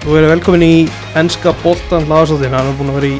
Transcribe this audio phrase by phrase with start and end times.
[0.00, 0.74] Þú verður velkomin í
[1.20, 3.16] ennska boltan hlaðarsáttin Hann er búin að vera í,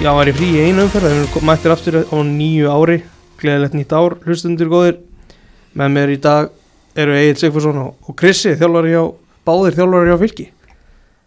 [0.00, 1.10] já, hann var í frí í einu umferð.
[1.12, 2.96] Hann er mættir aftur á nýju ári.
[3.42, 4.96] Gleðilegt nýtt ár, hlustundur góðir.
[5.76, 6.48] Með mér í dag
[6.96, 9.02] eru Egil Sigfússon og, Krissi Þjálfari hjá,
[9.44, 10.48] báðir þjálfari hjá fylki.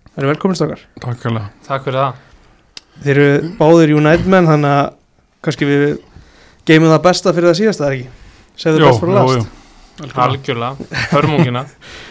[0.09, 2.21] Það eru velkomin stakar Takk alveg Takk fyrir það.
[3.05, 4.93] Þeir eru báðir United menn Þannig að
[5.45, 5.85] kannski við
[6.67, 8.39] geymum það besta fyrir það síðasta, er ekki?
[8.65, 9.59] Segðu best fyrir last.
[10.17, 11.67] Algjörlega, hörmungina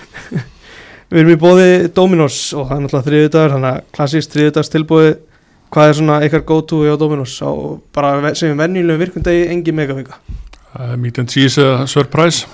[1.10, 5.12] Við erum í bóði Dominos og það er náttúrulega þriðudagur, þannig að klassíst þriðudags tilbúið,
[5.74, 7.50] hvað er svona eitthvað go to á Dominos á
[7.94, 10.20] bara sem við venjulegum virkundegi, engi megavika.
[10.78, 12.46] uh, Meat and cheese uh, surprise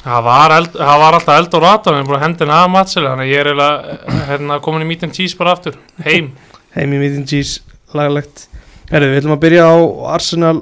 [0.00, 3.32] Það var, eld, það var alltaf eld og ratar en búin að matseli þannig að
[3.34, 5.76] ég er eiginlega hérna, komin í meat and cheese bara aftur
[6.06, 6.32] heim
[6.74, 7.64] Heimi meeting cheese,
[7.96, 8.44] lagalegt.
[8.90, 9.76] Herðu, við ætlum að byrja á
[10.14, 10.60] Arsenal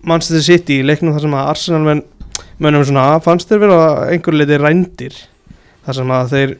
[0.00, 2.00] Manchester City, í leiknum þar sem að Arsenal menn,
[2.60, 3.80] mönnum svona, fannst þeir vera
[4.14, 5.18] einhverju leiti rændir,
[5.86, 6.54] þar sem að þeir,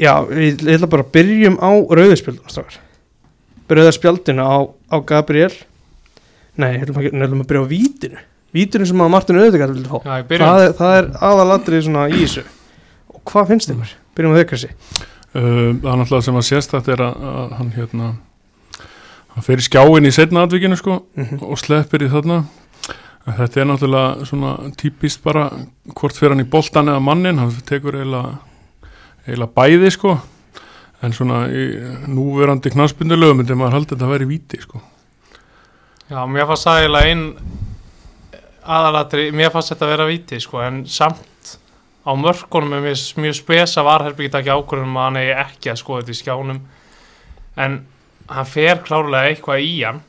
[0.00, 1.70] já, ég ég ætla bara að byrjum á
[2.52, 2.80] strafgar.
[3.74, 4.56] Rauðarspjöldinu á,
[4.92, 5.52] á Gabriel,
[6.60, 8.20] nei, ég nei, ætlum að byrja á vítinu,
[8.54, 9.98] vítinu sem að Martin Öðegard vildi fá.
[10.04, 12.44] Já, Það er, það er aðalatrið svona í þessu.
[13.14, 13.94] Og hvað finnst ykkur?
[14.14, 14.70] Byrjum á þau kannski.
[14.74, 18.12] uh, Það er náttúrulega sem að sést þetta er að, að hann hérna
[19.34, 22.44] hann fer í skjáin í setna atvikinu sko Mm og sleppir í þarna
[23.24, 25.48] þetta er náttúrulega svona típist bara
[25.96, 30.18] hvort fer hann í boltan eða mannin hann tekur eiginlega bæði sko.
[31.04, 31.64] En svona í
[32.08, 34.80] núverandi knaspindulögum myndi maður haldi þetta að vera í víti sko.
[36.08, 37.24] Já, mér fannst það eiginlega einn
[38.64, 41.52] aðalatri, mér fannst þetta að vera viti sko, en samt
[42.04, 46.02] á mörkunum er mér mjög spesa varherbyggit ekki ákvörðum að hann eigi ekki að skoða
[46.02, 46.60] þetta í skjánum.
[47.64, 47.78] En
[48.32, 50.00] hann fer klárlega eitthvað í hann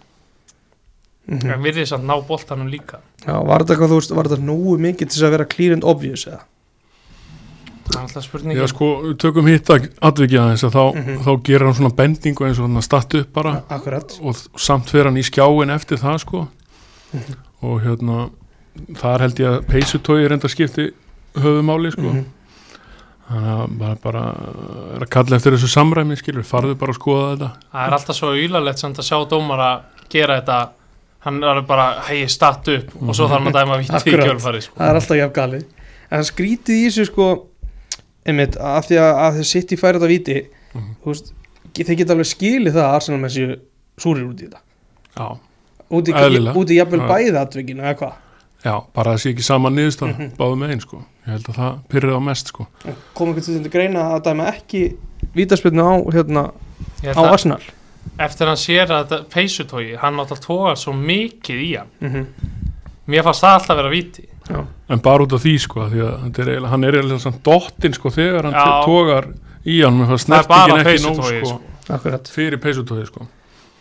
[1.27, 4.27] Mm en við þess að ná boltanum líka Já, var þetta eitthvað, þú veist, var
[4.29, 6.41] þetta nógu mikið til þess að vera clear and obvious eða?
[7.85, 8.89] það er alltaf spurningi Já sko,
[9.21, 11.17] tökum hitt atvikið aðeins að þá, Mhm.
[11.25, 14.19] þá gerir hann svona bendingu eins og hann að starta upp bara Akkurat.
[14.21, 16.47] og samt fer hann í skjáin eftir það sko
[17.13, 17.35] Mhm.
[17.63, 18.29] og hérna
[18.93, 20.91] þar held ég að peysutói reynda skipti
[21.35, 22.25] höfumáli sko Mhm.
[23.29, 24.23] þannig að bara, bara
[24.95, 28.15] er að kalla eftir þessu samræmi skilur, farðu bara að skoða þetta það er alltaf
[28.15, 30.69] svo ílalegt samt að sjá dómara gera þetta
[31.25, 34.61] hann er bara, hei, statt upp og svo þarf hann að dæma víti í kjölfari
[34.61, 34.77] sko.
[34.77, 35.63] Það er alltaf jafn galið.
[36.11, 37.29] En það skrítið í þessu sko,
[38.25, 40.37] einmitt, að því að, að þau sitt í færi þetta viti,
[40.75, 40.91] Mhm.
[41.03, 41.33] þú veist,
[41.75, 43.55] þeir geta alveg skilið það að Arsenal með séu
[43.97, 44.61] súrir út í þetta.
[45.17, 45.37] já,
[45.95, 46.55] Út í, Eðlilega.
[46.57, 47.07] út í jafnvel Já.
[47.07, 48.13] bæði atvikinu, eða hvað?
[48.65, 50.31] já, bara það sé ekki saman niðurstað Mhm.
[50.37, 50.97] báðum megin sko,
[51.27, 52.67] ég held að það pyrrið á mest sko
[53.13, 54.95] Kom einhvern til þetta greina að dæma ekki
[55.35, 56.51] vítaspilnu á, hérna,
[57.05, 57.61] á að Arsenal.
[58.19, 62.27] Eftir hann sér að þetta peysutói hann átt að tóga svo mikið í hann Mm
[63.05, 64.23] mér fannst það alltaf vera víti
[64.89, 67.41] en bara út af því sko, því að þetta er, eiginlega- hann er eiginlega svona
[67.45, 68.85] dottinn sko þegar hann Já.
[68.85, 69.27] tógar
[69.65, 71.61] í hann það er bara snertingin ekki nóg peysutogi, sko,
[71.95, 72.27] Akkurat.
[72.29, 73.27] fyrir peysutói sko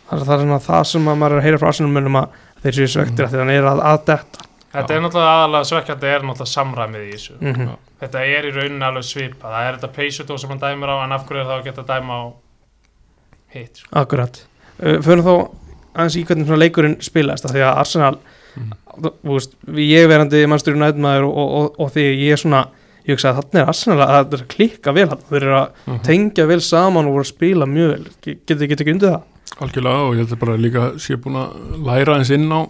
[0.05, 2.27] Það er það, sem að, það sem að maður er að heyra frá mönnum að
[2.61, 3.25] þeir séu svektir mm.
[3.25, 4.45] að því að hann er að, að detta.
[4.75, 4.95] þetta Já.
[4.97, 7.75] er náttúrulega aðalega svekkjandi er náttúrulega samræmið í þessu Mm Já.
[8.05, 11.11] þetta er í rauninni alveg svipa það er þetta peysutó sem hann dæmir á en
[11.17, 12.23] af hverju er það að geta dæma á
[13.61, 13.89] hitt sko.
[14.01, 14.39] Akkurat.
[14.81, 15.33] Uh, Förum þá
[15.95, 18.17] aðeins í hvernig leikurinn spilaðist af því að Arsenal
[18.95, 22.61] þú veist, ég verandi mannstur United maður og, og, og því ég er svona
[23.05, 25.27] ég hugsa að þarna er Arsenal að það er að klikka vel þarna.
[25.29, 25.99] þeir eru að Mhm.
[26.07, 28.35] tengja vel saman og voru að spila mjög vel.
[28.47, 29.21] Getur get ekki undir það?
[29.61, 32.61] Algjörlega og ég held að bara líka sé búin að læra eins inn á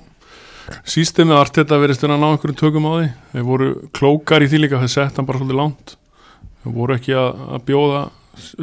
[0.90, 3.08] sístemið allt þetta verið stundin að ná einhverjum tökum á því.
[3.36, 5.96] Þeir voru klókar í því líka þeir sett hann bara svolítið langt.
[6.64, 8.02] Þeir voru ekki að, að bjóða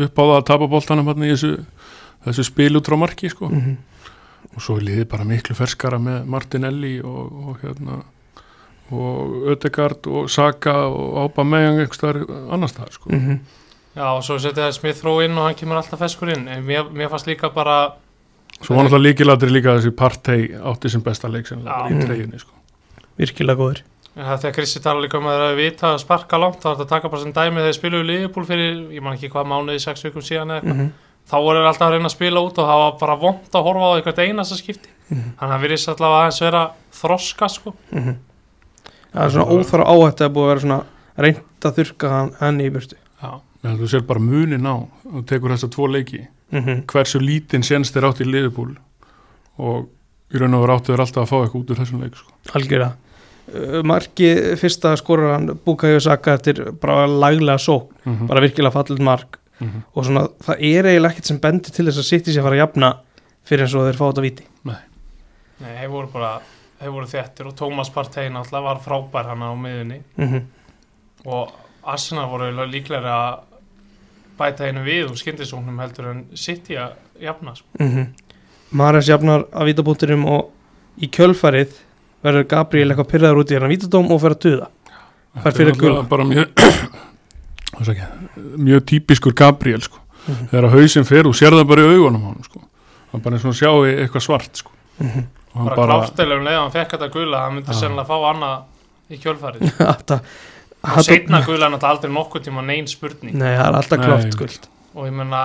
[0.07, 1.53] upp á það að tapa boltanum hann í þessu,
[2.27, 3.49] þessu spil út frá marki sko.
[3.49, 3.77] mm -hmm.
[4.57, 8.03] og svo liðið bara miklu ferskara með Martinelli og, og hérna
[8.93, 13.11] og Ödegard og Saka og Aubameyang eitthvað annar stað sko.
[13.11, 13.41] Mm
[13.97, 16.65] já og svo setja það Smith Rowe inn og hann kemur alltaf feskur inn en
[16.65, 17.95] mér, mér fannst líka bara
[18.61, 21.89] svo var náttúrulega líkilatri líka þessi partey átti sem besta leik sem Já.
[21.91, 22.55] í treyjunni sko.
[23.19, 23.83] virkilega góður
[24.17, 26.61] en það þegar Kristi tala líka um að það er að vita að sparka langt
[26.63, 29.19] þá er þetta að taka bara sem dæmi þegar þeir spiluðu Liverpool fyrir ég man
[29.19, 30.93] ekki hvað mánuði, sex vikum síðan eða eitthvað mm
[31.33, 33.67] þá voru þeir alltaf að reyna að spila út og það var bara vond að
[33.69, 35.33] horfa á eitthvað einasta skipti Mhm.
[35.37, 36.63] þannig að það virðist allavega aðeins vera
[36.99, 38.15] þroska sko -hmm.
[39.13, 40.85] það er svona óþára áhætti að búið að vera svona
[41.17, 43.33] reynd að þurka hann, henni í burtu já
[43.63, 44.75] að þú sér bara munin á
[45.15, 46.85] og tekur þessa tvo leiki mm -hmm.
[46.87, 48.77] hversu lítinn sénst er átt í liðupúl
[49.59, 49.89] og
[50.33, 52.33] í raun og veru áttu þeir alltaf að fá eitthvað út úr þessum leik sko.
[52.55, 52.93] algjörða
[53.53, 58.27] Uh, marki fyrsta skorur hann Bukayo Saka eftir bara laglega sók mm -hmm.
[58.29, 59.39] bara virkilega fallit mark
[59.95, 62.57] og svona það er eiginlega ekkert sem bendir til þess að City sé að fara
[62.59, 62.91] að jafna
[63.47, 64.47] fyrir eins og þeir fá þetta víti.
[64.65, 66.33] Nei, þeir voru bara,
[66.81, 70.43] þeir voru þettir og Thomas Partey náttúrulega var frábær hann á miðunni mm
[71.25, 71.53] og
[71.87, 73.41] Arsenal voru líklega að
[74.39, 77.69] bæta einu við úr skyndisóknum heldur en City að jafna sko.
[77.79, 78.07] mm
[78.73, 80.51] Mares jafnar að vítabúnturum og
[80.99, 81.75] í kjölfarið
[82.25, 84.69] verður Gabriel eitthvað pyrraður út í hérna vítadóm og fer að tuða.
[84.73, 86.09] Fær Þetta er fyrir náttúrulega gula.
[86.09, 86.47] bara mjög
[88.57, 89.99] mjög típiskur Gabriel sko.
[90.27, 90.49] Mhm.
[90.53, 92.61] þegar að hausinn fer og sér það bara í augunum hann sko.
[93.13, 93.71] hann bara er svona að sjá
[94.07, 94.71] eitthvað svart sko.
[94.99, 95.27] Mhm.
[95.53, 98.63] og hann bara, bara, að hann fekk þetta gula hann myndi sennilega fá annað
[99.11, 100.21] í kjölfarið Þetta
[100.83, 104.07] og setna gula er náttúrulega aldrei nokkuð tíma neinn spurning Nei, það er alltaf Nei.
[104.07, 105.43] klátt guld og ég menna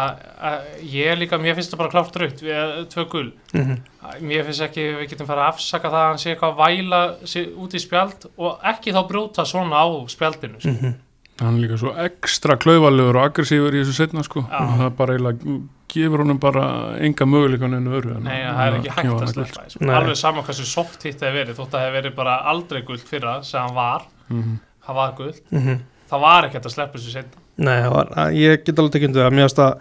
[0.83, 3.77] ég líka, mér finnst það bara klárt raut við eh, tvö gul mm
[4.23, 6.99] mér finnst ekki, við getum fara að afsaka það að hann sé eitthvað að væla
[7.27, 10.91] sig út í spjald og ekki þá brjóta svona á spjaldinu sko.
[11.39, 14.41] Hann er líka svo ekstra klaufalegur og aggressífur í þessu setna sko.
[14.49, 14.57] Já.
[14.63, 15.57] og það bara eiginlega
[15.87, 16.63] gefur honum bara
[17.05, 19.85] enga möguleikan enn öðru en Nei, að- það er ekki hægt að sleppa því, sko.
[19.85, 19.95] Nei.
[19.95, 22.81] alveg sama hversu soft hitt það hefur verið þótt að það hefur verið bara aldrei
[22.87, 24.59] guld fyrra sem hann var, Mhm.
[24.87, 25.79] hann var guld Mhm.
[26.09, 28.91] það var ekki hægt að sleppa þessu setna Nei, það var, að- ég get alveg
[28.91, 29.79] tekjum það Mér finnst það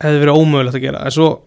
[0.00, 1.40] hefði verið ómögulegt að gera En svo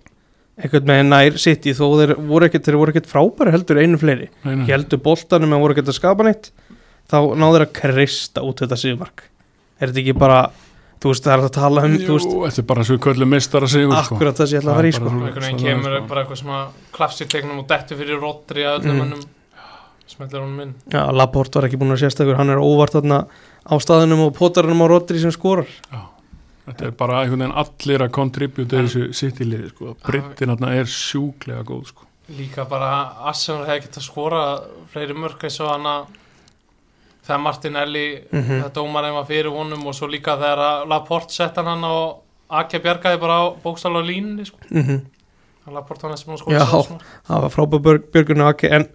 [0.58, 4.30] einhvern veginn nær City þó þeir voru ekkert, þeir voru ekkert frábæri heldur einu fleiri
[4.46, 4.66] Nei, nei.
[4.66, 6.52] Heldur boltanum en voru ekkert að skapa neitt
[7.08, 9.22] Þá náður að krista út þetta síðumark
[9.80, 10.40] Er þetta ekki bara
[10.98, 13.94] Þú veist, það er að tala um Jú, þetta er bara svo kvöldu meistara sigur
[14.02, 14.16] sko.
[14.16, 15.06] akkurat það sem ég ætla að fara í sko.
[15.06, 16.08] einhvern veginn kemur sko.
[16.10, 16.62] bara eitthvað svona
[16.98, 19.02] klapsitegnum og dettu fyrir Rodri að öllum Mm.
[19.04, 19.22] mönnum
[20.08, 23.28] smellir honum inn Já, Laporte var ekki búin að sérstakur Hann er óvart þarna
[23.70, 26.02] á staðinum og potarunum á Rodri sem skorar Já.
[26.68, 29.96] þetta er bara einhvern veginn allir að kontribúta En- þessu sitt í liði sko.
[30.04, 32.02] brittin þarna er sjúklega góð sko.
[32.34, 34.42] líka bara Arsenal hefði getað skora
[34.92, 36.06] fleiri mörg eins og hann að
[37.28, 38.62] þegar Martinelli mm mm.
[38.64, 42.24] það dómarinn var fyrir honum og svo líka þegar að Laporte sett hann hann og
[42.48, 44.58] Ake bjargaði bara á bókstala á línunni sko.
[44.72, 45.02] -hmm.
[45.76, 46.64] Laporte var næstum að Já.
[46.64, 47.82] skora Það var frábæð
[48.14, 48.88] björgurinn ekki En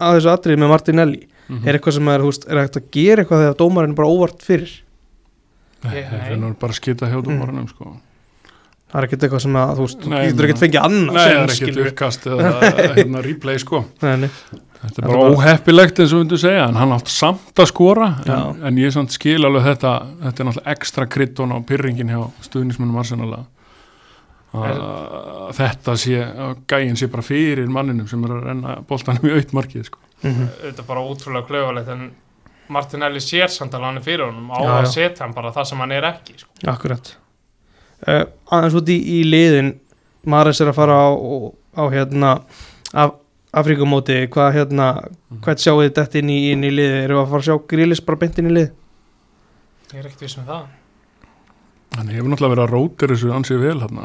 [0.00, 3.22] að þessu atrið með Martinelli mm Er eitthvað sem er, veist, er hægt að gera
[3.22, 4.82] eitthvað þegar dómarinn er bara óvart fyrir
[5.84, 6.32] Ég- það nei.
[6.32, 7.96] er nú bara að skita hjá dómarunum sko.
[8.86, 11.22] Það er ekkert eitthvað sem að, þú veist, þú Nei, getur ekkert fengið annað nei,
[11.26, 12.50] það er sem, ekkert uppkast eða
[12.96, 13.80] hérna, replay sko.
[14.02, 14.30] Nei, nei.
[14.82, 18.62] Þetta er bara óheppilegt eins og við segja en hann átt samt að skora en,
[18.70, 19.92] en ég samt skil alveg þetta
[20.24, 23.52] þetta er náttúrulega ekstra kryddun á pyrringin hjá stuðnismennum Arsenal að-
[25.56, 29.84] þetta sé að gæin sé bara fyrir manninum sem er að renna boltanum í auðmarkið
[29.88, 29.98] sko.
[30.22, 30.46] Mhm.
[30.62, 32.06] þetta er bara ótrúlega klöfalegt en
[32.68, 35.66] Martinelli sér samt alveg hann er fyrir honum á Já, að setja hann bara það
[35.68, 36.48] sem hann er ekki sko.
[36.66, 37.12] Akkurat
[38.08, 39.74] uh, Aðeins út í, í liðin
[40.26, 41.08] Maris er að fara á,
[41.78, 42.32] á hérna
[42.92, 43.12] af,
[43.56, 44.86] Afrikumóti hvað hérna,
[45.44, 47.56] hvað sjáu þið þetta inn í, inn í liði, erum við að fara að sjá
[47.72, 48.68] grílis bara beint inn í lið?
[49.94, 50.66] Ég er ekkert viss með það.
[51.96, 54.00] Hann hefur náttúrulega verið að rótir þessu ansið vel hann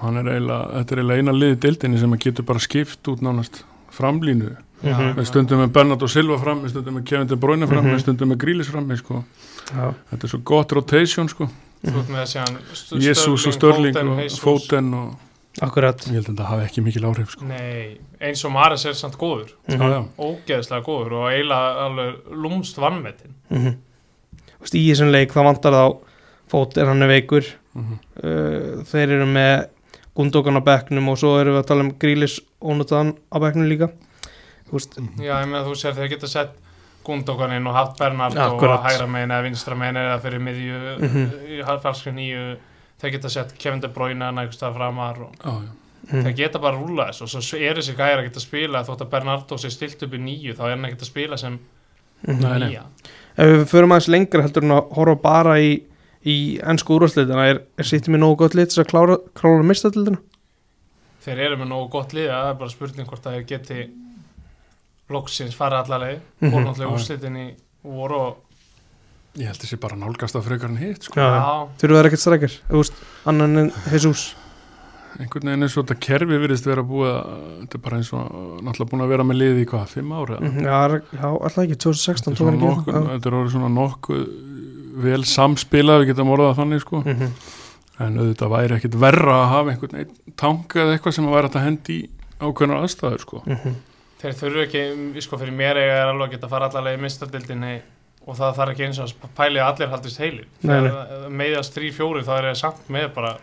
[0.00, 3.20] hann er eiginlega, þetta er eiginlega eina liði deildinni sem að getur bara skipt út
[3.20, 4.56] nánast framlínu.
[4.80, 5.16] Já, Mhm.
[5.18, 7.92] með stundum með Bernardo Silva fram með stundum með Kevin De Bruyne fram Mhm.
[7.94, 9.24] með stundum með Grílis fram sko.
[9.74, 11.50] Já, þetta er svo gott rotation sko.
[11.84, 12.56] þú ert með þessi hann
[13.00, 15.16] Jésús og Störling og Foden og
[15.60, 17.44] akkurat ég held að þetta hafi ekki mikil áhrif sko.
[17.44, 19.90] nei, eins og Maris er samt góður já, Mhm.
[19.90, 20.04] já.
[20.18, 23.74] ógeðslega góður og eiginlega alveg lúmst vannmetinn Mhm.
[24.60, 25.98] Þú veist, í þessum leik það vantar þá
[26.50, 27.44] fót en hann er veikur
[27.74, 27.98] Mhm.
[28.22, 29.68] uh, þeir eru með
[30.14, 33.90] Gundogan á bekknum og svo erum við að tala um grílis ónútaðan á bekknum líka
[34.68, 36.50] Þú veist, já, ég með þú sér þeir geta sett
[37.04, 38.80] Gundogan inn og haft Bernard Akkurat.
[38.80, 41.30] og hægra megin eða vinstra megin eða fyrir miðju Mhm.
[41.48, 42.56] í falskri nýju
[43.00, 45.70] þeir geta sett Kevin De Bruyne en einhvers stað framar og Já, já.
[46.12, 46.22] mm.
[46.24, 49.04] þeir geta bara að rúla þessu og svo er þessi gæri að geta spila þótt
[49.06, 51.58] að Bernardo sé stilt upp í nýju þá er hann að spila sem
[52.28, 52.40] Mhm.
[52.40, 52.58] Nei.
[52.68, 52.82] nýja
[53.40, 55.82] Ef við förum aðeins lengra heldur en að horfa bara í,
[56.26, 60.18] í ennsku úrvarsleitina er, er sýttum í nógu gott lit þess að klára, klára mistadildina?
[61.24, 63.90] þeir eru með nógu gott lið það er bara spurning hvort að þeir geti
[65.10, 66.52] loksins fara allarleið Mhm.
[66.52, 67.54] fór náttúrulega úrslitin í
[67.84, 68.36] voru og
[69.40, 71.16] ég held þessi bara nálgast af frekar en hitt sko.
[71.80, 74.34] Þurfa það ekkert veist, annan en Jesus
[75.20, 77.24] einhvern veginn og þetta kerfi virðist vera búið að
[77.60, 78.20] þetta er bara eins og
[78.64, 80.76] náttúrulega búin að vera með liði í hvað, fimm ára Mhm, Já,
[81.18, 84.22] já alltaf ekki, 2016 þetta er, svona nokkuð, þetta er orðið svona nokkuð
[85.00, 87.02] vel samspilað, við getum orðað þannig sko.
[87.04, 87.28] Mhm.
[88.00, 91.50] en auðvitað væri ekkit verra að hafa einhvern einn tank eða eitthvað sem að væri
[91.50, 92.08] að hendi í
[92.40, 93.42] ákveðnar aðstæður sko.
[93.46, 93.74] Mhm.
[94.20, 95.76] þeir þurfu ekki sko fyrir mér
[98.26, 100.46] að í og það þarf ekki eins og að pæli að allir haldist heilir
[101.30, 103.36] meðast 3-4 þá er það samt með bara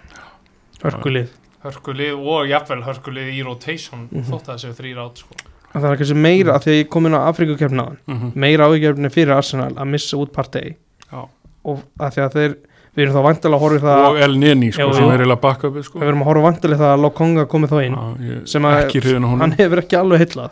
[0.83, 1.29] Hörkulið
[1.63, 4.23] hörkulið og jafnvel hörkulið í rotation Mhm.
[4.29, 5.35] þótt að það séu þrýr át sko.
[5.73, 8.31] Það er kannski meira, af því að ég kom inn á Afrikukefna á mm -hmm.
[8.35, 10.75] meira áhugjefni fyrir Arsenal að missa út partei
[11.11, 11.27] Já.
[11.65, 12.55] og að því að þeir
[12.97, 15.41] við erum þá vantilega að horfa í það og El Neni sko, sem er eiginlega
[15.41, 15.99] bakkabið sko.
[15.99, 19.39] við erum að horfa vantilega það að Lokonga komið þá inn Já, ég, sem að-
[19.39, 20.51] hann hefur ekki alveg hillað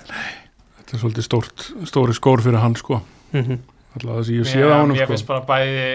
[0.78, 3.02] þetta er svolítið stórt, stóri skór fyrir hann sko.
[3.34, 3.58] mm -hmm.
[3.96, 5.14] Alltaf það sem ég sé Mér- á honum Mér sko.
[5.14, 5.88] finnst bara bæði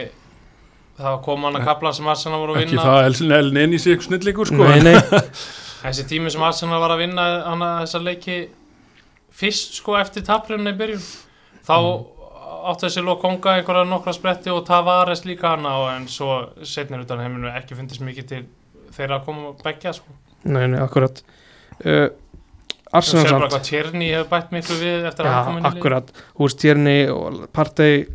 [1.00, 2.84] það kom hann að kapla sem Arsenal voru að ekki vinna.
[2.84, 4.68] Það elnin í sig eitthvað snillíkur sko.
[4.68, 5.20] Nei, nei,
[5.84, 8.38] þessi tími sem Arsenal var að vinna hann að þessa leiki
[9.40, 11.04] fyrst sko eftir taprunni í byrjun
[11.64, 11.76] þá
[12.70, 16.34] áttu þessi Lokonga einhverja nokkra spretti og Tavares líka hana og en svo
[16.66, 18.42] setnir utan heiminu ekki fundist mikið til
[18.96, 20.12] þeirra að koma að begja sko.
[20.44, 21.22] Nei, nei, akkurat.
[21.80, 22.10] Uh,
[22.92, 25.62] Arsenal sér bara samt hvað Tjerni hefur bætt miklu við eftir að Já, inn í
[25.62, 25.76] lið.
[25.76, 28.06] akkurat, þú veist, Tjerni og Partey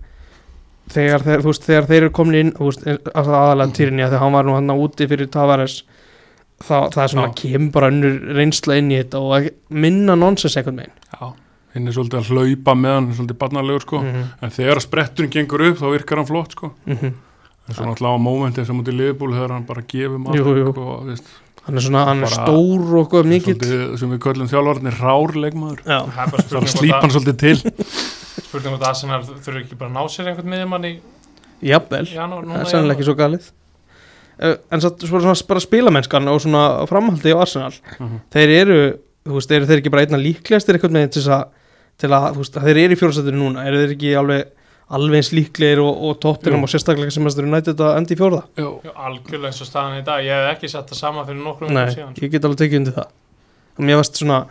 [0.91, 2.83] þegar, þeir, þú veist, þegar þeir eru komin inn þú veist,
[3.15, 5.77] að- aðalega Tjerni þegar hann var nú hann úti fyrir Tavares
[6.63, 7.33] það, það er svona, Já.
[7.41, 11.31] kemur bara önnur reynsla inn í þetta og minna nonsens einhvern veginn já,
[11.75, 15.65] hinn er svolítið að hlaupa með hann svolítið barnalegur sko mm en þegar spretturinn gengur
[15.71, 17.13] upp þá virkar hann flott sko -hmm.
[17.67, 20.67] en svo náttúrulega á mómentið sem út í liðbúl þegar hann bara gefur Jú, jú.
[20.77, 21.25] og veist,
[21.65, 23.57] hann er svona, hann er stór og eitthvað mikill.
[23.99, 27.73] sem við köllum þjálfarnir rár leikmaður Já, það er bara þá slíp hann svolítið til.
[28.45, 30.93] Spurning hvort að Arsenal þurfi ekki bara að ná sér einhvern miðjumann í
[31.65, 32.05] jafnvel.
[32.11, 33.51] það er sannlega ekki svo galið.
[34.35, 37.73] Uh, en svo, svo svona bara spilamennskan og svona framhaldi á Arsenal.
[37.97, 38.17] Mhm.
[38.35, 38.79] þeir eru,
[39.25, 41.45] þú veist, eru þeir ekki bara einna líklegastir einhvern veginn til þess að
[41.95, 43.65] til að, þú veist, að þeir eru í fjórastættinu núna.
[43.69, 44.49] Eru þeir ekki alveg
[44.89, 48.43] alveg eins líklegir og, og tóttinum og sérstaklega sem að United að endi í fjórða.
[48.59, 50.21] Jó, Já, algjörlega eins og staðan í dag.
[50.25, 51.87] Ég hef ekki sett það sama fyrir nokkrum Nei,
[52.21, 53.09] ég get alveg tekið undir það.
[53.79, 54.43] Og mér varst svona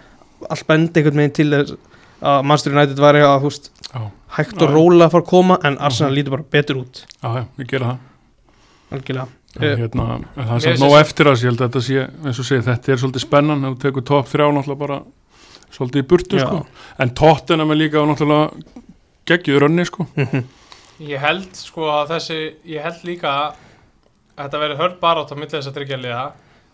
[0.51, 4.03] allt bendi einhvern veginn til að Manchester United væri að, þú veist, já,
[4.39, 4.75] hægt og Já.
[4.75, 6.17] rólega að fara að koma en Arsenal Mhm.
[6.19, 7.05] lítur bara betur út.
[7.23, 7.99] Já, já, við gera það.
[8.93, 9.27] Algjörlega.
[9.55, 12.39] En Eh, hérna, það er samt nóg eftir að ég held að þetta sé, eins
[12.41, 14.97] og segir, þetta er svolítið spennan, ef þú tekur top 3 náttúrulega bara
[15.71, 16.47] svolítið í burtu, Já.
[16.47, 16.67] sko.
[16.99, 18.51] En tóttina með líka og náttúrulega
[19.27, 20.07] geggjuður önni, sko.
[20.17, 20.45] Mhm.
[21.01, 22.39] Ég held sko að þessi
[22.71, 23.55] ég held líka að
[24.39, 26.25] þetta verið hörð barátt á milli þess að tryggja liða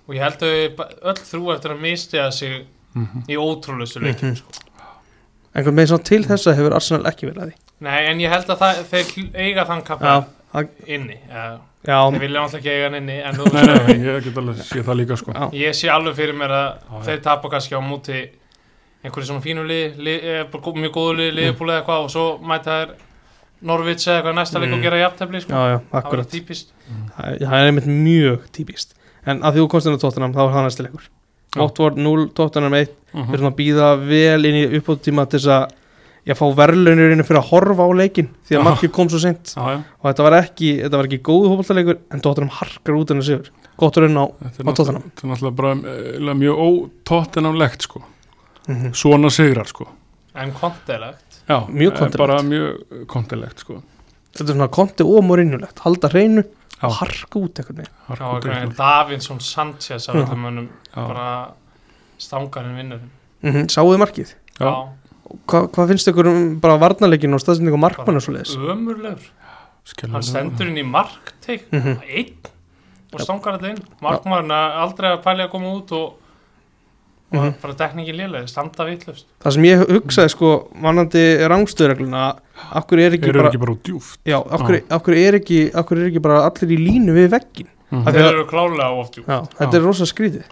[0.09, 4.37] og ég held að öll þrjú eftir að mistiða sig Mm í ótrúlustu leikjum Mhm.
[4.37, 4.51] sko.
[5.55, 8.47] einhvern veginn svona til þessa hefur Arsenal ekki verið að því Nei, en ég held
[8.51, 12.71] að það, þeir eiga þann kappa Já, það- inni ja, já, þeir vilja náttúrulega ekki
[12.75, 15.33] eiga hann inni Nei, nei, ég get alveg sé það líka, sko.
[15.33, 15.51] já.
[15.53, 18.29] ég sé alveg fyrir mér að Já, þeir tapa kannski á múti
[19.05, 20.45] einhverju svona fínu lið, lið eh,
[20.81, 22.91] mjög góðu lið, liðbúli eða eitthvað og svo mæta þær
[23.63, 24.83] Norvits eða eitthvað næsta leik og Mm.
[24.83, 25.53] gera jafntefli sko.
[25.53, 26.71] já, já, það var akkurat típist
[27.17, 28.95] það það er einmitt mjög típist
[29.27, 31.09] en að því þú komst inn á tóttunum þá er það næsti leikur
[31.51, 31.61] Já.
[31.61, 33.27] Watford 0, tóttunum 1 Mhm.
[33.31, 35.71] við erum að býða vel inn í uppáttíma til þess að
[36.31, 38.65] ég fá verðlaunirinn fyrir að horfa á leikin því að Já.
[38.71, 41.99] markið kom svo sent Já, já, og þetta var ekki, þetta var ekki góðu hópaltaleikur
[42.13, 45.03] en tóttunum harkar út hennar sigur gott að reyna á er Á Tottenham.
[45.03, 47.89] náttúrulega, þetta er náttúrulega bara eh, mjög ótóttinamlegt,
[48.63, 48.73] sko.
[48.73, 48.93] Mhm.
[48.95, 49.89] Svona sigrar, sko.
[50.35, 52.19] en kontilegt Já, Mjög eh, kontilegt.
[52.19, 53.83] Bara mjög kontilegt, sko.
[54.33, 56.85] þetta er svona konti og morinjulegt halda hreinu Já.
[56.87, 58.77] og harka út eitthvað Breitland.
[58.77, 61.51] Davinsson Sanchez af öllum mönnum bara
[62.19, 63.01] stangarinn vinnur
[63.43, 63.67] mm -hmm.
[63.69, 64.89] sáuðu markið Já.
[65.47, 69.31] Hva, hvað finnst ykkur um bara varnarleikin og staðsending og markmann og svo leiðis ömurlegur
[70.13, 71.99] hann stendur inn í markteik Mhm.
[72.09, 72.35] einn
[73.13, 76.15] og stangar alltaf inn markmaðurinn er aldrei að pæli að koma út og
[77.33, 77.55] og Mhm.
[77.63, 82.37] bara dekningi lélega, standa vitlust það sem ég hugsaði sko mannandi rangstöðregluna
[82.75, 84.19] akkur er ekki Eru bara ekki bara djúft?
[84.27, 88.07] já, akkur, akkur, er ekki, akkur er ekki bara allir í línu við veggin Mhm.
[88.07, 90.45] Af því þeir að- eru klálega oft jú já, þetta er rosa skrítið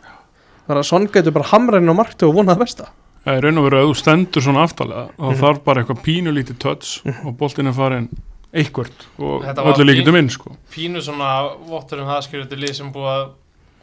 [0.68, 2.88] það er að sonn getur bara hamræðin á marktu og vonað það besta
[3.26, 5.40] Það er raun og veru að þú stendur svona aftalega þá Mhm.
[5.42, 8.08] þarf bara eitthvað pínulítið touch og boltinn er farin
[8.54, 10.56] eitthvert og öllu líkitum inn sko.
[10.73, 13.28] pínu svona vottur um það skilur þetta lið sem búið að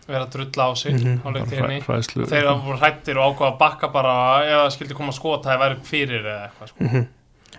[0.08, 1.22] vera að drulla á sig Mhm.
[1.24, 2.26] Hræ- hræðslu.
[2.30, 4.14] Þeir hafa voru hrættir og ákvað að bakka bara
[4.46, 6.84] það skildi koma að skota það væri fyrir eða eitthvað sko.
[6.84, 7.08] Mhm.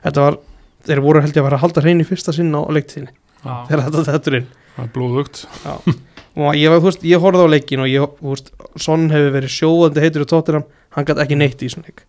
[0.05, 0.39] þetta var
[0.87, 3.13] þeir voru held ég að vera að halda hrein í fyrsta sinn á leiktíðinni
[3.45, 4.47] þegar þetta þetta er inn.
[4.77, 5.47] Það er blóðugt.
[6.37, 6.69] Og ég,
[7.03, 11.05] ég horfði á leikin og ég, veist, Son hefur verið sjóðandi heitur í tóttinam, hann
[11.09, 12.03] gæti ekki neitt í svona leik.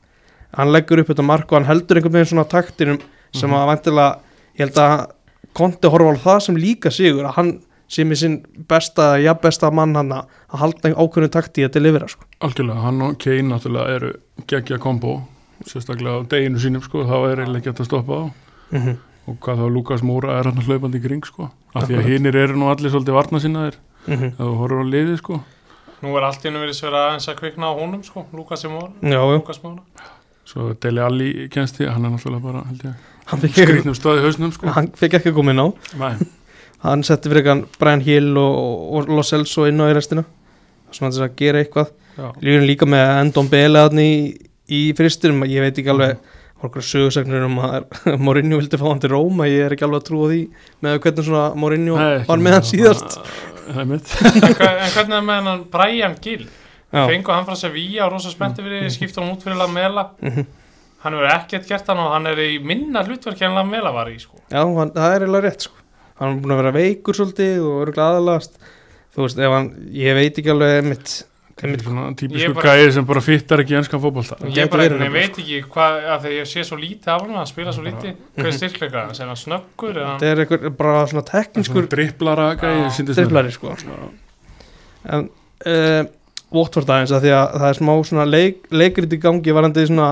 [0.53, 3.00] Hann leggur upp þetta mark og hann heldur einhvern veginn svona taktinum
[3.34, 3.56] sem Mhm.
[3.56, 4.20] að vantilega,
[4.58, 5.12] ég held að
[5.56, 8.38] konti horfa á það sem líka sigur að hann sem er sinn
[8.70, 10.27] besta, ja besta mann hann að
[10.62, 12.25] halda ákveðinu takti að delivera sko.
[12.39, 14.13] algjörlega, hann og Kane náttúrulega eru
[14.48, 15.22] geggja kombo
[15.65, 18.32] sérstaklega á deginu sínum sko, þá er eiginlega hægt að stoppa þá
[18.72, 18.98] mm -hmm.
[19.27, 21.50] og hvað þá Lukas Múra er hann hlaupandi í kring sko.
[21.74, 23.77] af því að hinnir eru nú allir svolítið varna sinnaðir
[24.08, 25.41] Mm ef þú horfur á liðið sko.
[26.01, 28.91] nú er allt í hennu verið sverað aðeins að kvikna á honum sko, Lukas Móra
[29.01, 29.82] já, já, Lukas Móra
[30.46, 32.94] svo Dele Alli kennst því, hann er náttúrulega bara held ég,
[33.25, 34.67] hann skrýtnum stöði hausnum sko.
[34.67, 35.67] hann fekk ekki að koma inn á
[35.98, 36.27] Nei,
[36.86, 38.57] hann setti fyrir eitthvað Brian Hill og,
[39.00, 40.24] og Los Elso inn á í restina
[40.93, 41.89] svona til þess að gera eitthvað.
[42.41, 44.12] Lífin líka með Endon Bele hann í,
[44.72, 46.17] í fristinum, ég veit ekki alveg
[46.65, 47.84] okkur sögursagnir um að
[48.25, 50.39] Mourinho vildi fá hann til Róma, ég er ekki alveg að trúa því
[50.86, 53.17] með hvernig svona Mourinho Nei, var með hann síðast.
[53.67, 54.48] Það er mitt en,
[54.96, 56.48] hvernig er með hann Brian Gill?
[56.88, 60.07] Fengu hann frá Sevilla og rosa spennti fyrir skipta hann út fyrir Lamela.
[60.24, 60.48] Mhm.
[61.03, 64.17] hann hefur ekkert gert hann og hann er í minna hlutverki en Lamela var í
[64.24, 64.39] sko.
[64.50, 65.75] já hann, það er eiginlega rétt sko.
[66.19, 68.59] Hann er búin að vera veikur svolítið og örgulega aðalast
[69.15, 71.17] þú veist, ef hann, ég veit ekki alveg mitt,
[71.57, 71.71] Ég
[72.19, 74.36] típisku gæði sem bara fittar ekki í enskan fótbolta.
[74.45, 77.74] Ég ég veit ekki hvað, af því ég sé svo lítið af hann að spila
[77.74, 79.05] svo lítið, hvað er styrkleika?
[79.07, 83.74] Hans, er hann snöggur, hann þetta er eitthvað bara svona teknískur dripplara gæði driblari sko.
[85.07, 85.25] En
[85.65, 86.03] uh,
[86.53, 90.12] Watford aðeins að því að það er smá svona leik, leikrit í gangi varandi svona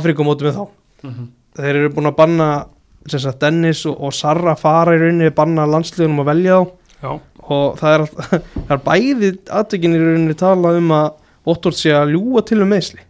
[0.00, 0.64] Afrikumóti með þá.
[1.02, 1.30] Mhm.
[1.58, 5.64] þeir eru búin að banna sem sagt Dennis og, og Sarra fara í rauninni banna
[5.66, 6.70] landsliðunum að velja þá.
[7.02, 7.10] Já,
[7.42, 8.04] og það er,
[8.68, 11.08] það er bæði aðtökin í rauninni tala um að
[11.42, 13.00] Votvort sé að ljúa til um meðsli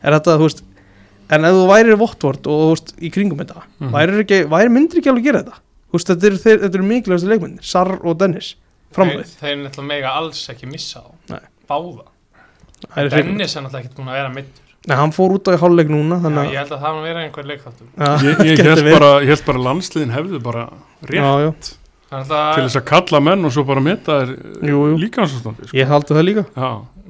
[0.00, 0.62] er þetta, þú veist
[1.36, 3.90] en ef þú værir Votvort og þú veist í kringum þetta Mhm.
[3.92, 5.58] væri, ekki, væri myndir ekki alveg að gera þetta?
[5.86, 8.54] Þú veist, þetta eru, þeir, þetta eru mikilvægstu leikmyndir Sarr og Dennis,
[8.96, 11.40] framleið þeir, þeir náttúrulega mega alls ekki missa á Nei.
[11.68, 12.06] báða,
[12.96, 15.88] Dennis er náttúrulega ekki búin að vera middur, Nei, hann fór út á í hálfleik
[15.90, 18.78] núna Já, þannig ég held að það var vera einhver leikþáttur að ég, ég held
[18.84, 18.92] verið.
[18.94, 20.66] bara, ég held bara landsliðin hefðu bara
[21.02, 21.52] rétt já, já,
[22.06, 24.28] Þannig til að þess að kalla menn og svo bara meta þér
[24.70, 24.98] Jú, jú.
[25.02, 25.76] líkansastandi sko.
[25.80, 26.68] ég haldi það líka Já,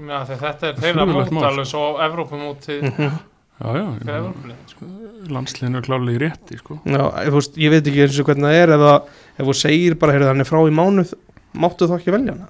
[0.09, 3.18] já, þetta er þeirra mót alveg svo Evrópumótið Mhm.
[3.66, 4.87] ég sko.
[5.33, 6.78] landsliðin er klárlega í rétti sko.
[6.85, 10.12] já, þú veist, ég veit ekki eins og hvernig það er ef, þú segir bara,
[10.16, 11.12] heyrðu, hann er frá í mánuð
[11.56, 12.49] máttu þá ekki velja hana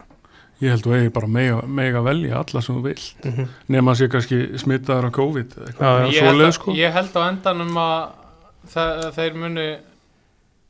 [0.63, 3.49] ég held þú eigi bara mega, mega velja alla sem þú vil mm -hmm.
[3.69, 6.15] nema að sé kannski smittaður á COVID eða Já, eitthvað já.
[6.15, 6.73] ég, held að, sko.
[6.73, 8.09] ég held á endanum að
[8.73, 8.85] þe
[9.17, 9.69] þeir muni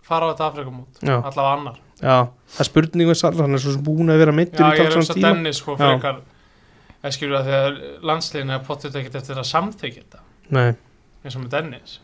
[0.02, 1.76] fara á þetta Afrikumót já, allavega annar.
[2.02, 4.66] Já, það er spurning með Sarr hann er svo sem búin að vera Já, mittur
[4.66, 5.35] í ég er talsam um að tíma.
[5.35, 5.76] Dennis sko Já.
[5.76, 6.16] frekar
[7.07, 10.21] ég skilur að þegar landsliðin er potið ekkert eftir að samþykja þetta.
[10.50, 10.75] Nei,
[11.25, 12.00] eins og með Dennis.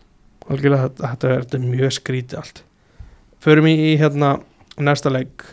[0.49, 2.63] Algjörlega þetta, þetta, er, þetta er mjög skrítið allt.
[3.43, 4.33] Förum í, í hérna
[4.79, 5.45] næsta leik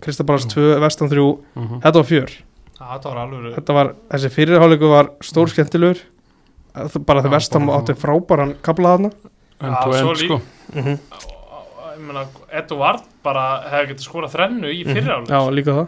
[0.00, 1.80] Kristabalans 2, Vestan 3 Mhm.
[1.82, 2.30] þetta var fjör.
[2.76, 6.00] Já, þetta var alveg þetta var, þessi fyrirháleiku var stór skemmtilegur.
[7.06, 9.10] Bara þegar Vestam bara- átti frábæran kaplaðana
[9.60, 10.40] svo end lí- sko.
[10.74, 10.98] -hmm.
[11.96, 15.86] ég meina, Eduard bara hefði getið skorað þrennu í fyriráleik já, líka það.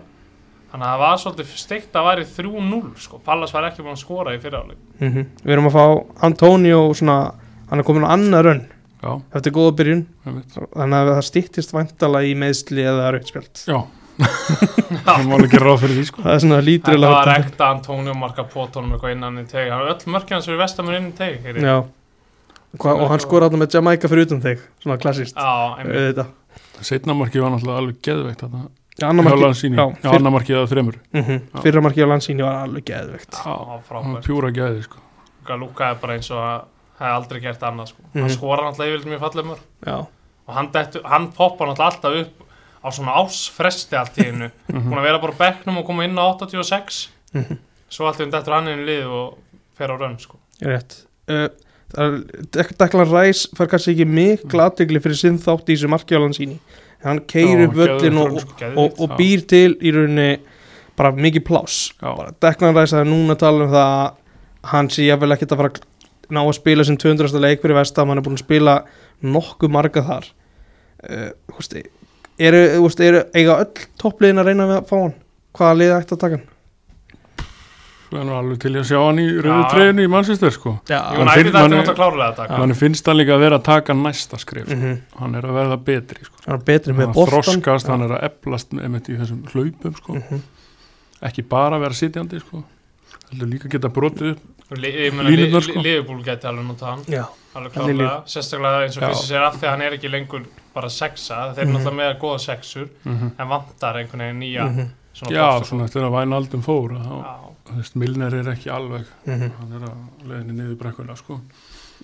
[0.73, 3.99] Þannig að það var svolítið steikt að væri 3-0 sko, Pallas var ekki búin að
[4.04, 7.35] skora í fyriráleik mm við erum að fá Antonio svona,
[7.71, 8.65] hann er komin á annað rönn
[9.02, 10.06] já, eftir góða byrjun.
[10.25, 13.85] Þannig að það stýttist vantala í meðsli eða rauðspjöld já
[14.19, 16.25] það alveg gera ráð fyrir því sko.
[16.25, 19.71] Það er svona lítur Þetta var ekta Antonio marka pótónum eitthvað innan í teg.
[19.71, 21.47] Hann öll mörkja hans fyrir vestamur inn í teg
[22.78, 24.99] og hann skor hann með Jamaica fyrir utan þig svona
[25.95, 26.26] þetta
[26.85, 28.65] setnamarkið var náttúrulega alveg geðveikt þarna.
[28.99, 30.97] Já, annar hjá marki, landsýni, já, já, fyr, annar markið að þremur.
[31.15, 31.61] Mm Já.
[31.63, 33.39] fyrra marki á landsýni var alveg geðveikt.
[33.45, 34.99] Var pjúra geði sko.
[35.59, 36.67] Lúka er bara eins og að
[36.99, 38.02] hefði aldrei gert annað sko.
[38.02, 38.23] Mhm.
[38.23, 39.21] hann skora náttúrulega yfirleitt mjög
[39.87, 40.07] já,
[40.49, 42.48] og hann, dettu, hann poppar náttúrulega alltaf upp
[42.89, 44.89] á svona ásfresti allt í hennu Mhm.
[44.89, 47.59] búin að vera bara á bekknum og koma inn á 86 Mhm.
[47.91, 49.39] svo allt í hennu dettur hann inn í lið og
[49.79, 50.37] fer á raun sko.
[50.63, 50.97] ég rétt
[51.29, 51.49] uh,
[51.95, 55.89] það er, Dek- Declan Rice fær kannski ekki mikla aðtegli fyrir sinn þátt í þessu
[55.93, 56.59] marki á landsýni
[57.05, 58.73] hann keir Já, upp völlin og, sko.
[58.77, 60.41] og, og býr til í rauninni
[60.99, 61.45] bara mikið
[62.43, 65.61] Declan Rice það er núna að tala um það að hann sé jafnvel ekkert að
[65.63, 65.85] fara að
[66.35, 67.39] ná að spila sem 200.
[67.41, 68.75] leik fyrir vestam hann er búin að spila
[69.23, 70.27] nokkuð marga þar
[71.09, 71.77] uh, þú veist,
[72.39, 75.15] eru, þú veist, eru eiga öll toppliðin að reyna við að fá hann
[75.59, 76.47] hvaða liða ætti að taka hann
[78.09, 80.71] Svo er nú alveg til í að sjá hann í rauðu treyjunni í Manchester sko
[80.89, 84.77] já, Hann finn- að Manni finnst hann líka að vera að taka næsta skrif sko.
[84.79, 86.37] mm Hann er að verða betri sko.
[86.47, 90.15] hann er betri með Hann boltan þroskast, hann er að einmitt í þessum hlaupum sko.
[90.15, 90.41] Mhm.
[91.29, 92.63] Ekki bara að vera sitjandi sko.
[93.31, 95.81] Heldur líka geta brotið upp Sko.
[95.81, 97.23] Liverpool geti alveg notað hann já,
[97.57, 100.43] alveg Hann klárlega, sérstaklega eins og fyrst sér af því að hann er ekki lengur
[100.75, 101.76] bara sexa, þeir eru Mhm.
[101.78, 104.89] náttúrulega með góða sexur mm en vantar einhvern veginn nýja Mhm.
[105.15, 106.93] svona Já, svona eftir að væna aldum fór
[107.95, 109.50] Milner er ekki alveg Mhm.
[109.61, 111.41] hann er að leiðinni niður brekkuna sko.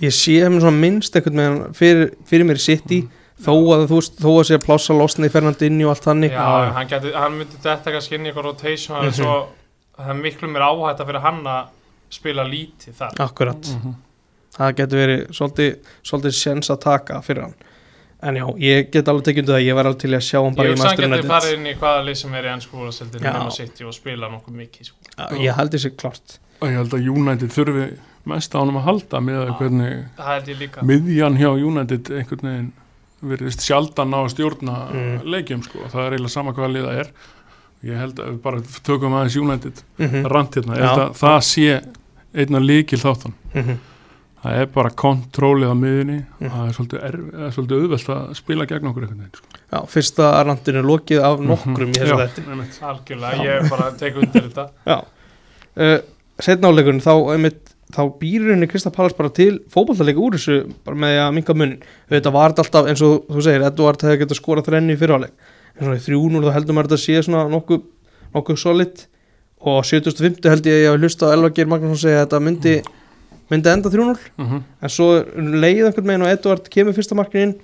[0.01, 3.09] ég sé þeim svona minnst einhvern veginn fyrir, fyrir mér í City
[3.43, 6.31] þó að þú veist, þó að sé að plássa losna í Fernandinho og allt þannig
[6.31, 6.73] Já, já.
[6.73, 9.13] hann, geti, hann myndi þetta kannski inn í eitthvað rotation mm Mhm.
[9.13, 9.47] svo,
[9.99, 11.67] það er miklu mér áhætta fyrir hann að
[12.15, 13.95] spila lítið þar akkurat, Mhm.
[14.59, 17.55] það getur verið svolítið, svolítið sens að taka fyrir hann
[18.25, 20.53] en já, ég get alveg tekið undir það ég var alveg til að sjá hann
[20.55, 22.45] Ég bara í hugsa hann Master geti farið United inn í hvaða lið sem er
[22.45, 23.33] í Já.
[23.35, 24.97] nema City og spila nokkuð mikið sko.
[25.19, 28.85] Já, ég held þessi klart og ég held að United þurfi mest á honum að
[28.89, 29.59] halda með Já.
[29.59, 32.73] hvernig Það held ég líka miðjan hjá United einhvern veginn
[33.25, 35.21] verðist sjaldan á að stjórna Mm.
[35.25, 35.79] leikjum sko.
[35.89, 37.11] það er eiginlega sama hvaða liða er
[37.85, 40.31] ég held að við bara tökum aðeins United mm -hmm.
[40.33, 40.89] rant hérna, ég Já.
[40.89, 41.85] held að það sé
[42.35, 43.79] einna líkil þáttan Mhm.
[44.45, 46.19] það er bara kontrólið á miðjunni.
[46.41, 46.51] Mm.
[46.53, 49.47] það er svolítið, það er svolítið auðvelt að spila gegn okkur einhvern veginn sko.
[49.73, 52.81] já, fyrsta randinu lokið af nokkrum í þessu Já, þetta einmitt.
[52.83, 54.67] Algjörlega, ég bara tek undir þetta.
[54.87, 54.99] Já.
[55.77, 55.99] Uh,
[56.41, 60.97] setna áleikurinn þá einmitt þá býr henni Krista Pallas bara til fótballtaleika úr þessu bara
[60.99, 64.21] með því að minka munnin þetta var þetta alltaf eins og þú segir Edvard hefði
[64.25, 65.01] getað skorað þrenni í
[65.99, 67.83] í þrjúnur þá heldur maður þetta sé svona nokkuð
[68.35, 69.05] nokkuð solid
[69.65, 70.45] og á 75.
[70.53, 72.75] held ég að ég hafi hlusta á Elva Geir Magnússon segja að þetta myndi,
[73.51, 74.63] myndi enda 3-0 Mhm.
[74.83, 77.55] en svo leið einhvern veginn og Edvard kemur fyrsta markinu inn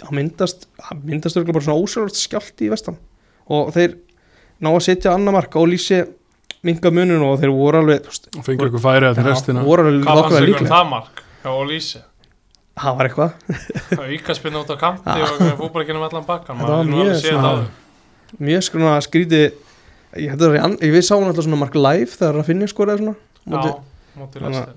[0.00, 0.66] þá myndast,
[1.04, 2.96] myndast bara svona ósjálfvægt skjálti í vestan
[3.48, 3.94] og þeir
[4.62, 6.00] ná að setja annar mark og lýsi
[6.64, 10.04] minga munun og þeir voru alveg og fengi eitthvað færi að til restina voru alveg
[10.04, 12.00] Hvað fannst nokkulega ykkur um líklega það mark hjá Olíse?
[12.74, 17.16] það var eitthvað Íka spinn út á kanti og fútbolleikinu með allan bakkan mjög alveg
[17.20, 17.36] séð
[20.14, 22.66] það ég, var í ann- ég við sáum alltaf svona mark live þegar að finna
[22.70, 23.74] skoraði svona móti, Já,
[24.20, 24.74] móti Þannig að-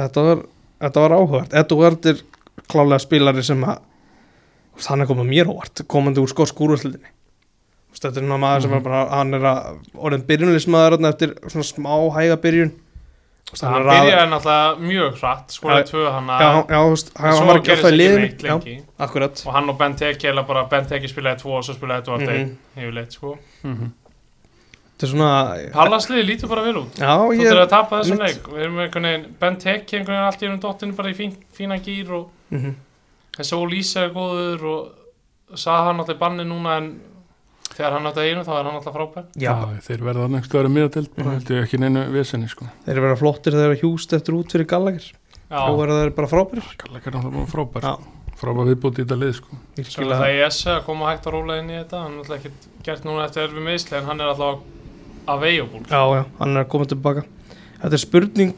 [0.00, 0.42] þetta, var,
[0.80, 1.54] þetta var áhugavert.
[1.54, 2.20] Edvard er
[2.70, 3.78] klálega spilari sem að
[4.88, 7.10] hann er komað mér óvart komandi úr skosk úrvæslutinni
[7.90, 8.84] þetta er náttúrulega maður sem er Mhm.
[8.84, 12.70] bara hann er að orðin byrjunlismæður eftir svona smá hæga byrjun.
[13.60, 17.10] Hann er að byrjaði náttúrulega mjög hratt skoraði Já, tvö hann já, já, þú veist,
[17.18, 17.92] hann var ekki alltaf
[18.70, 19.42] í akkurat.
[19.46, 22.30] Og hann og Benteke eða bara Benteke spilaði tvo og svo spilaði Edvard Mhm.
[22.30, 23.38] einn yfirleitt sko.
[23.64, 23.92] Mhm.
[25.00, 26.98] Þetta er svona Pallasliði lítur bara vel út.
[27.00, 28.34] Já, Þú ég þurfum að tapa þessum mitt.
[28.36, 28.42] leik.
[28.52, 31.78] Við erum einhvern veginn Benteke einhvern veginn allt í einu dottinu bara í fín, fína
[31.80, 32.74] gýr og Mhm.
[33.32, 37.00] þessi Olíse er góður og sagði hann alltaf banni núna en
[37.70, 39.24] þegar hann átti einu þá er hann alltaf frábær.
[39.36, 41.32] Já, Já, þeir verða stöður að miðatild bara Mhm.
[41.38, 42.66] held ég ekki neinu vesenni sko.
[42.84, 45.12] Þeir eru vera flottir þegar þeir eru hjúst eftir út fyrir Gallagher.
[45.50, 45.56] Já,
[46.02, 46.12] er
[47.82, 47.96] Já.
[48.40, 49.56] frábær viðbúti í þetta lið sko.
[49.78, 52.02] Er virkilega það ES að koma hægt að róla inn í þetta.
[52.02, 54.60] Hann er alltaf ekkert gert núna eftir erfi meðsli en hann er alltaf
[55.34, 57.24] að vegjabúl Já, já, hann er að koma tilbaka
[57.80, 58.54] Þetta er spurning,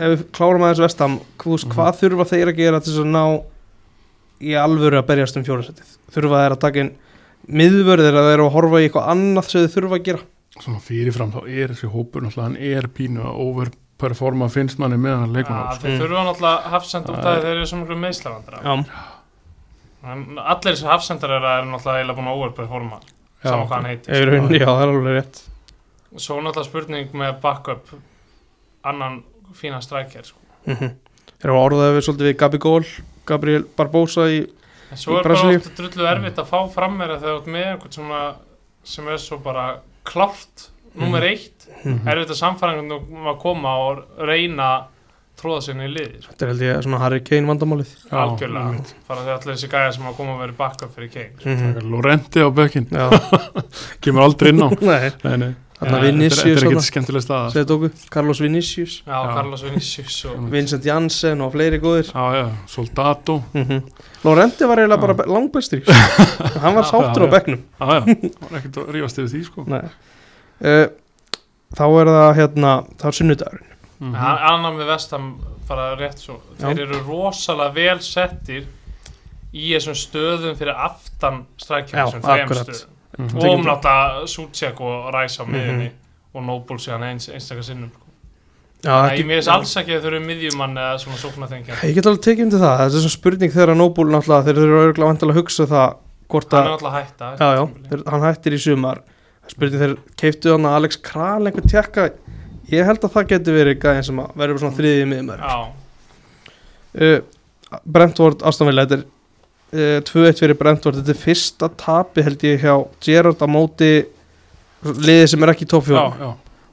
[0.00, 1.72] ef við klárum aðeins vestam hvers, Mhm.
[1.76, 3.24] hvað þurfa þeir að gera til þess að ná
[4.42, 6.92] í alvöru að berjast um fjóðarsætið þurfa þeir að taka inn
[7.52, 10.22] miðvörð eða þeir eru að horfa í eitthvað annað sem þeir þurfa að gera?
[10.62, 15.16] Svona fyrirfram þá er þessi hópur náttúrulega hann er pínu að overperforma finnst manni með
[15.20, 15.86] hann leikmann Ja, sko.
[15.86, 16.02] þeir Mm.
[16.02, 18.74] þurfa náttúrulega hafsend út af þeir eru svo miklu meðslavandra Já,
[20.02, 22.98] allir þessi hafsendar eru er náttúrulega eiginlega búin að overperforma
[23.42, 25.42] saman hvað hann heitir rauninni, já, það er alveg rétt
[26.16, 27.94] svo náttúrulega spurning með backup
[28.84, 29.22] annan
[29.54, 30.38] fína strækjar sko.
[30.66, 30.90] mm -hmm.
[31.38, 32.84] Þeir eru að orðaði við svolítið við Gabi Gól
[33.26, 34.46] Gabriel Barbosa í
[34.90, 35.56] en svo er bara Brasilíu.
[35.56, 38.34] oft drullu erfitt að fá fram meira þegar þú ert með einhvern svona
[38.84, 39.66] sem er svo bara
[40.04, 42.10] klárt nummer eitt, mm -hmm.
[42.12, 44.86] erfitt að samfæringun um að koma og reyna
[45.40, 46.32] tróða sinni í liði sko.
[46.32, 49.92] Þetta er held ég svona Harry Kane vandamálið Já, algjörlega, fara þegar allir þessi gæja
[49.96, 51.48] sem að koma að vera backup fyrir Kane sko.
[51.48, 51.90] mm -hmm.
[51.90, 53.06] Lorenti á bekkin, Já,
[54.02, 55.54] kemur aldrei inn á nei, nei, nei.
[55.82, 59.34] Þarna Ja, Vinicius þetta er- er ekkert skemmtileg staða segði tóku Carlos Vinicius, já, Já.
[59.34, 62.06] Carlos Vinicius og Vincent Janssen og fleiri góðir.
[62.12, 63.82] Já, já, Soldato mm -hmm.
[64.24, 65.82] Lorente var eiginlega bara langbæstur
[66.62, 67.30] hann var sáttur á já.
[67.30, 67.60] bekknum.
[67.80, 68.00] Já, já,
[68.38, 69.64] það var ekkert að rífast yfir því sko.
[69.66, 69.82] Nei.
[70.62, 70.86] uh,
[71.74, 73.66] þá er það hérna þá er sunnudagurinn.
[74.00, 74.14] Mhm.
[74.14, 75.34] Hann annar með vestam
[75.68, 76.40] bara rétt svo.
[76.60, 76.68] Já.
[76.68, 78.64] þeir eru rosalega vel settir
[79.54, 83.42] í þessum stöðum fyrir aftan strækjum Já, þessum stöðum Mhm.
[83.42, 85.90] og um náttúrulega Sucek og Ræs á miðjunni
[86.34, 87.90] og Noble síðan eins, einstakar sinnum
[88.82, 91.94] Já, Nei, ekki, mér finnst alls ekki að þau eru miðjumann eða svona sóknarþengja ég
[91.94, 92.78] get alveg tekið undir það.
[92.80, 95.92] Þetta er svona spurning þegar að Nóbúl náttúrulega þeir eru örgulega vantilega að hugsa það
[96.32, 99.02] hvort hann að er alltaf hætta já, já, þeir, hann hættir í sumar.
[99.52, 102.08] Spurning þeir keiftu hann að Alex Kral einhvern tjekka
[102.72, 105.56] ég held að það getur verið gæðin sem að verður svona þriðið miðumar já,
[107.02, 107.20] uh,
[107.86, 109.04] Brentford Astonvilla þetta er
[109.72, 110.98] 2-1 fyrir Brentford.
[111.00, 113.92] Þetta er fyrsta tapi held ég hjá Gerrard á móti
[114.82, 116.20] liðið sem er ekki í topp já, fjórum.
[116.20, 116.30] Já,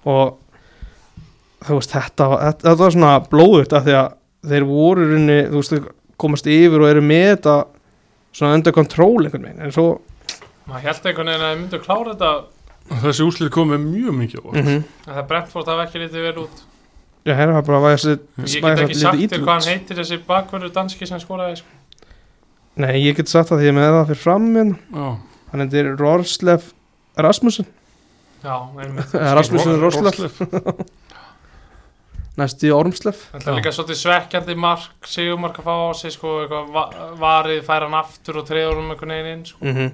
[0.10, 4.14] og þú veist þetta, var- þetta, þetta var svona blóðugt af því að
[4.50, 7.56] þeir voru í rauninni, þú veist, komast yfir og eru með þetta
[8.36, 9.62] svona under control einhvern veginn.
[9.64, 9.88] En svo
[10.70, 12.34] maður held einhvern veginn að þau myndu klára þetta.
[12.90, 14.66] Þessi úslið komið mjög mikið á mm.
[14.66, 14.84] -hmm.
[15.08, 16.64] en það Brentford hafa ekki litið vel út.
[17.28, 18.12] Já, hérna var bara að væða
[18.48, 21.79] ég get ekki sagt þér hvað hann heitir þessi bakverður danski sem skoraði sko.
[22.80, 24.80] Nei, ég get sagt það því er með það fyrir fram hérna.
[24.96, 25.10] já,
[25.52, 26.72] hann heitir Rorslef
[27.20, 27.68] Rasmussen.
[28.44, 30.86] Já, einmitt Eða Rasmussen Rorslef Roslef.
[32.40, 36.36] næst í Ormslef Þetta er líka svolítið svekkjandi mark Sigurmark að fá á sig sko,
[36.46, 39.60] eitthvað va- varið, færa hann aftur og treður um einhvern veginn inn sko.
[39.66, 39.90] mm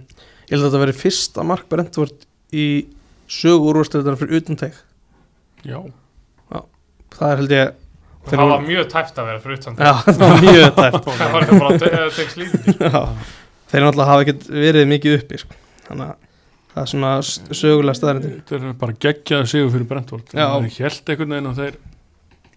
[0.45, 2.65] ég held að þetta veri fyrsta mark Brentford í
[3.25, 4.75] sögu úrvarsleitar fyrir utan teg.
[5.65, 5.79] Já,
[7.17, 7.71] það er held ég
[8.29, 11.41] það var mjög tæft að vera fyrir utan já, það var mjög tæft það var
[11.41, 13.01] eitthvað bara te- tekst lítið Já,
[13.71, 15.53] þeir náttúrulega hafa ekkert verið mikið uppi sko.
[15.89, 16.15] þannig að
[16.75, 17.11] það er svona
[17.55, 20.25] sögulega staðarindin þetta er bara geggjaði sigur fyrir Brentford.
[20.33, 20.47] Já.
[20.49, 21.75] það er helt einhvern veginn og þeir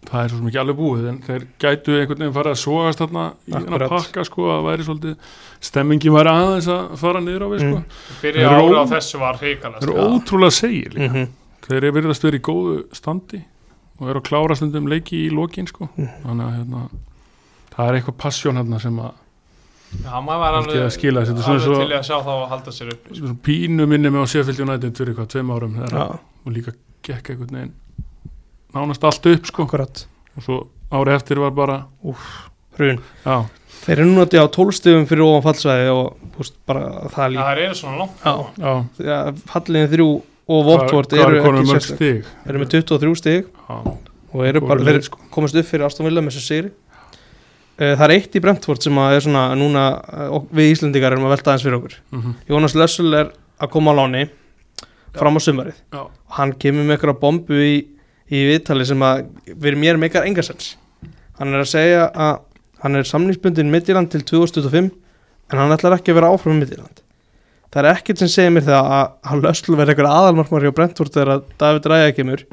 [0.08, 2.98] það er svo sem ekki alveg búið en þeir gætu einhvern veginn fara að sogast
[3.02, 3.90] þarna í Akkurat.
[3.92, 5.14] pakka sko að væri svolítið
[5.68, 7.76] stemmingin væri aðeins að fara niður á við sko.
[7.76, 7.84] Mm.
[8.22, 8.86] Þeir eru ára á
[13.98, 15.88] og er að klára stundum leiki í lokin sko.
[15.96, 16.08] Mm.
[16.26, 16.82] þannig að hérna,
[17.74, 19.12] það er eitthvað passjón hérna sem að
[20.04, 20.82] Já, maður var alveg, er
[21.48, 23.06] alveg svo- til að sjá þá að halda sér upp.
[23.16, 26.74] Svona pínu minni með á Sheffield United fyrir hvað, tveim árum þegar, Já, og líka
[27.08, 27.72] gekk einhvern veginn
[28.74, 29.64] nánast allt upp sko.
[29.64, 30.04] akkurat.
[30.36, 30.58] Og svo
[30.92, 31.78] árið eftir var bara
[32.78, 33.00] Hrun.
[33.24, 33.46] Já,
[33.78, 37.60] Þeir eru núna á 12 stigum fyrir ofan fallsvæði og úst, bara það líka það
[37.64, 38.24] eru svona langt.
[38.24, 38.72] Já, já.
[39.06, 40.08] Ja, falliðin þrjú
[40.48, 41.96] og Votford eru ekki sérstök.
[41.96, 42.28] stig?
[42.48, 43.76] Eru með 23 stig já,
[44.32, 45.18] og eru bara, þeir sko.
[45.34, 46.70] komast upp fyrir Aston Villa með þessu sigri.
[47.78, 51.28] Eh, Það er eitt í Brentford sem að er svona núna eh, við Íslendingar erum
[51.28, 51.94] að velta aðeins fyrir okkur.
[52.16, 53.30] Mhm, Jónas Lössel er
[53.60, 54.24] að koma á láni
[55.18, 55.78] fram á sumarið.
[55.92, 57.76] Já, og hann kemur með eitthvað bombu í,
[58.30, 60.76] í viðtali sem að fyrir mér meikar engasens.
[61.38, 62.40] Hann er að segja að
[62.82, 64.90] hann er samningsbundin Midtjylland til 2025
[65.52, 67.00] en hann ætlar ekki að vera áfram Midtjylland
[67.72, 71.14] það er ekkert sem segir mér það að hann Lössel verði eitthvað aðalmarkmar hjá Brentford
[71.14, 72.44] þegar að David Ræða kemur.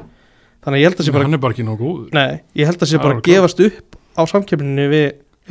[0.66, 2.08] Þannig að ég held að sé bara hann er bara ekki nóg góður.
[2.16, 5.06] Nei, ég held að sé bara að gefast upp á samkeppninni við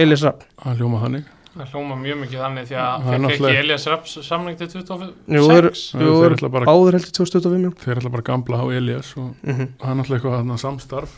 [0.05, 0.45] Elias Rapp.
[0.65, 1.31] Hann hljóma þannig.
[1.55, 5.05] Það hljóma mjög mikið þannig því að er fekk ekki Elias Raps samling til 26
[5.31, 8.27] Jú, þeir- Jú, Jú, þeir er ætla bara, áður heldur 2025 þeir ætla bara að
[8.27, 9.69] gamla á Elias og mm -hmm.
[9.87, 11.13] hann ætla eitthvað samstarf.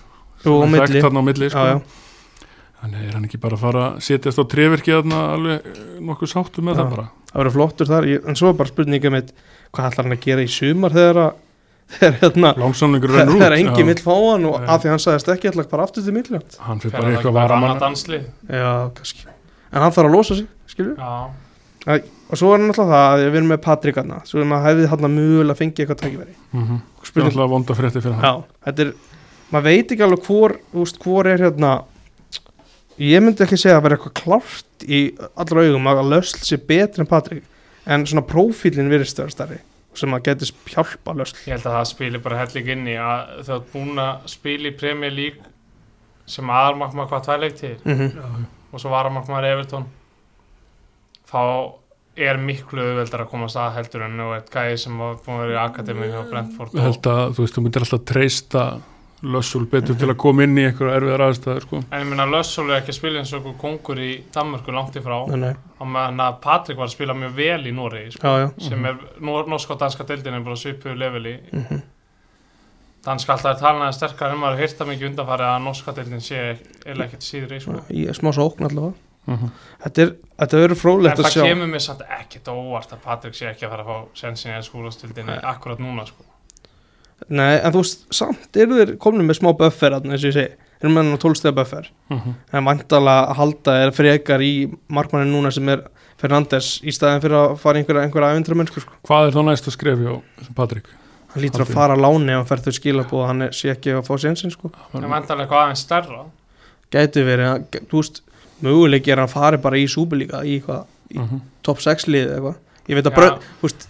[0.45, 1.47] Á er milli.
[2.82, 6.32] Þannig er hann ekki bara að fara að setjast á trefirki þarna alveg eh, nokkuð
[6.34, 6.80] sáttu með Já.
[6.82, 7.08] það bara?
[7.28, 8.08] Það verður flottur þar.
[8.08, 9.26] Ég, en svo bara spurninga með
[9.76, 11.32] hvað ætlar hann að gera í sumar þegar að
[11.88, 12.50] þegar hérna
[13.56, 13.88] engi já.
[13.88, 14.68] vill fá hann og Já.
[14.74, 17.32] af því hann sagðist ekki ætla bara aftur til Midtjylland hann fyrir Fer bara eitthvað
[17.32, 19.22] annað varamann danslið Já, kannski.
[19.72, 21.32] En hann þarf að losa sig, skilju Já,
[22.28, 24.66] Og svo er hann alltaf það að við erum með Patrik hann Svo er maður
[24.68, 26.34] hefði hann að mögulega fengið eitthvað tækifæri.
[26.52, 26.80] Mm -hmm.
[32.97, 35.01] Ég myndi ekki segja að vera eitthvað klárt í
[35.38, 37.45] allra augum að lösl sé betri en Patrik
[37.88, 39.60] En svona prófílinn virðist vera stærri
[39.97, 43.45] sem að geti hjálpa lösl ég held að það spilir bara helling inn í að
[43.47, 45.53] þau hatt búin að spila í Premier League
[46.29, 48.12] sem aðalmarkmaður hvað tvær leik til mm -hmm.
[48.17, 49.86] Já, og svo varamarkmaður Everton.
[51.31, 51.41] Þá
[52.17, 55.43] er miklu auðveldar að komast að heldur en nú eitt gæði sem var búin að
[55.45, 58.63] vera í akademi hjá Brentford ég held að þú veist, þú myndir alltaf treysta
[59.25, 61.80] Lössul betur til að koma inn í einhverja erfiðar aðstæður sko.
[61.89, 65.01] En ég minna Lössól er ekki að spila eins og kongur í Danmörku langt í
[65.01, 68.36] frá Nei, nei, og meðan að Patrik var að spila mjög vel í Nóri sko,
[68.62, 71.82] sem er nor norsk og danska deildin er bara svipuðu leveli mm -hmm.
[73.10, 77.03] danska alltaf er talnaði sterkar en maður heyrta mikið undanfari að norska deildin sé eða
[77.06, 77.82] ekkert síður í sko.
[77.89, 78.93] Ég er smá sókn allavega
[79.27, 79.49] Mhm.
[79.84, 82.93] Þetta er, þetta verður en frólægt að það sjá kemur mér samt ekkert á óvart
[82.95, 85.41] að Patrik sé ekki að fara að fá sensin í skúrastildinni Nei.
[85.51, 86.23] akkurat núna sko.
[87.30, 90.38] Nei, en þú veist, samt eru þeir komin með smá buffer þarna, eins og ég
[90.38, 92.34] segi Erum með hann á tólstega buffer Mhm.
[92.53, 94.51] En vantala að halda er frekar í
[94.89, 95.82] markmannin núna sem er
[96.17, 98.93] Fernandes í staðin fyrir að fara einhverja, einhverja ævindra mennsku sko.
[99.06, 100.15] hvað er þá næst að skrefi á
[100.56, 100.86] Patrik
[101.34, 101.73] Hann lítur að Haldið.
[101.73, 104.13] fara á láni ef hann fer þau skilabúð að hann er, sé ekki að fá
[104.17, 104.71] sénsinn sko.
[104.93, 106.25] en vantarlega eitthvað aðeins stærra
[106.91, 108.21] Gæti verið, að- þú veist
[108.63, 111.41] Möguleiki er að hann fari bara í súbulíka í í Mhm.
[111.63, 112.56] top 6 lið eða eitthvað
[112.88, 113.41] Ég veit að brönd,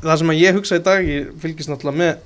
[0.01, 2.17] það sem að ég hugsa í dag Ég fylgist náttúrulega með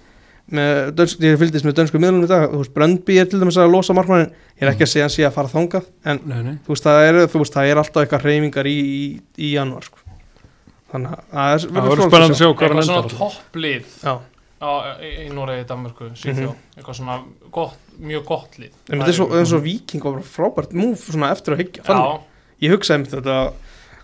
[0.98, 2.48] dönsk, Ég fylgist með dönsku miðlunum í dag.
[2.52, 4.32] Þú veist, Bröndby er til dæmis að losa markmannin.
[4.58, 6.56] Ég er ekki að segja hann sé að fara þangað En nei, nei.
[6.66, 9.04] þú veist, það er, þú veist, það er alltaf eitthvað reyfingar í, í,
[9.38, 10.02] í januar sko.
[10.92, 13.94] Þannig að það er það verður spennandi að sjá hvað hann eitthvað svona endar topplið
[14.62, 16.58] í, í Noregi, Danmörku, Svíþjóð.
[16.76, 17.16] Eitthvað svona
[17.56, 17.78] gott,
[18.12, 18.74] mjög gott lið.
[18.92, 22.02] En þetta er svo, eins og Viking var bara frábært múf svona eftir að hyggja
[22.62, 23.38] ég hugsaði mér þetta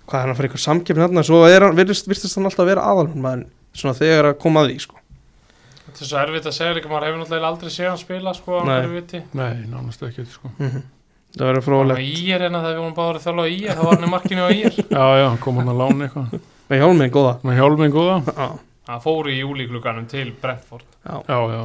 [0.07, 1.23] hvað er hann að fara eitthvað samkeppni þarna?
[1.27, 3.43] Svo er virðist, virðist hann alltaf að vera aðalmann maður
[3.77, 5.01] svona þegar að koma að því sko.
[5.87, 8.59] Þetta er svo erfitt að segja líka, maður hefur náttúrulega aldrei séð hann spila sko,
[8.59, 8.75] á Nei.
[8.77, 9.23] hverju viti.
[9.39, 10.51] Nei, nánast ekki sko.
[10.57, 13.81] það verður og fróðilegt með ír hérna þegar við vorum báður að þjálfa ír þá
[13.87, 16.39] var hann í markinu á ír já, já, kom hann að lána eitthvað.
[16.67, 17.33] Með hjálminn góða.
[17.47, 18.15] Með hjálminn góða.
[18.27, 18.47] Já,
[18.91, 20.87] hann fór í júlíkluganum til Brentford.
[21.07, 21.61] Já, já, já,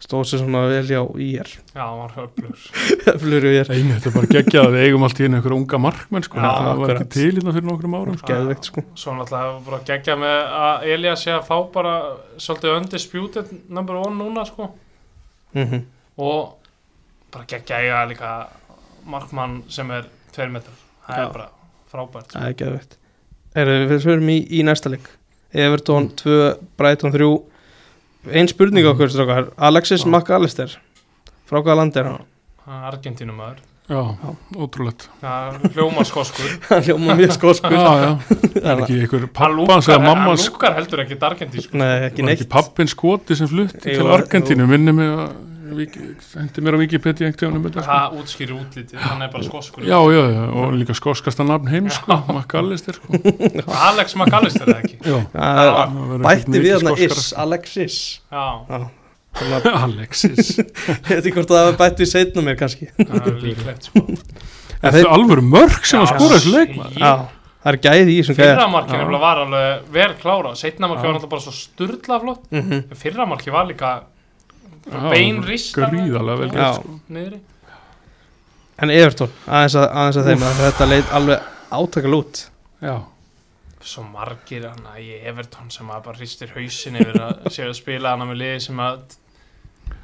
[0.00, 1.50] stóð sér svona vel hjá ír.
[1.74, 2.56] Já, hann var höflur
[3.22, 5.80] fluru ír, Einu, þetta er bara geggjað að við eigum allt í einu einhverja unga
[5.86, 6.40] markmenn sko.
[6.40, 8.30] Já, það var ekki til hérna fyrir nokkrum árum sko.
[8.32, 8.84] geðveikt sko.
[9.04, 11.94] Svo náttúrulega bara gegja með að Elias sé að fá bara
[12.40, 14.70] svolítið undisputed number one núna sko.
[15.56, 15.84] Mm
[16.20, 16.56] og
[17.32, 18.30] bara gegja eiga líka
[19.08, 20.76] markmann sem er tveir metrar.
[21.06, 21.22] Það Já.
[21.22, 21.46] er bara
[21.90, 22.96] frábært það er geðveikt.
[23.56, 25.08] Heyrðu, við förum í, í næsta leik.
[25.50, 26.34] Everton 2,
[26.78, 27.30] Brighton 3
[28.28, 28.92] ein spurning Mhm.
[28.94, 29.50] okkur strákar.
[29.56, 30.04] Alexis.
[30.06, 30.76] McAllister.
[31.48, 32.18] Frá hvaða land er hann?
[32.66, 33.56] hann er Argentínumæður
[33.90, 34.00] já,
[34.54, 35.08] ótrúlegt.
[35.74, 36.46] Hljóma skoskur.
[36.68, 37.72] Hann hljóma mjög skoskur.
[37.72, 38.10] Já, já,
[38.70, 42.46] er ekki einhver hann pappans eða hann mammas lúkar heldur ekki argentísku nei, ekki ekki
[42.48, 44.66] pappin skoti sem flutti Jú, til Argentínu?
[44.70, 45.32] Minni mig að
[45.74, 47.90] hendi mér á Wikipedia einhvern veginn um þetta sko.
[47.92, 51.88] það útskýri útlítið, hann er bara skoskur já, já, já, og líka skoskasta nafn heim
[51.90, 53.20] sko, McAllister sko.
[53.90, 57.20] Alex McAllister er það ekki já, Það er- það bætti við hann skoskara.
[57.20, 57.98] is, Alexis
[58.30, 58.88] já, að
[59.84, 60.56] Alexis
[61.06, 64.06] veit ekki hvort það var bætt við setna mér kannski það er líklegt sko.
[64.80, 66.54] Þetta er alvöru mörg sem að skora þessu shit.
[66.56, 67.10] leikmaður Já,
[67.60, 69.00] það er gæði í þessum gæði fyrra markið Já.
[69.02, 71.08] nefnilega var alveg vel klára setna markið Já.
[71.10, 72.96] var náttúrulega bara svo sturla flott mm -hmm.
[73.02, 73.90] fyrra markið var líka
[74.86, 76.98] Já, bein rista Gríðarlega vel gert sko.
[77.12, 77.40] niðri
[78.80, 82.38] En Everton, aðeins að, aðeins að þeim að þetta leit alveg átakal út
[82.80, 82.94] Já,
[83.84, 88.14] svo margir hana í Everton sem að bara hristir hausin yfir að séu að spila
[88.14, 89.02] hana með liði sem að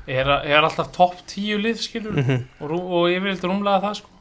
[0.07, 2.45] er, að- er alltaf topp tíu lið skilur mm -hmm.
[2.61, 4.13] og, og yfirleitt rúmlega það sko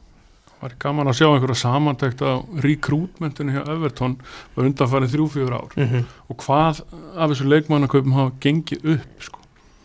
[0.60, 2.32] var gaman að sjá einhverja samantækt á
[2.64, 4.16] rekrútmentinu hjá Everton
[4.56, 6.04] var undanfarið þrjú-fjögur ár Mhm.
[6.30, 6.80] og hvað
[7.16, 9.38] af þessu leikmannaköpum hafa gengið upp sko.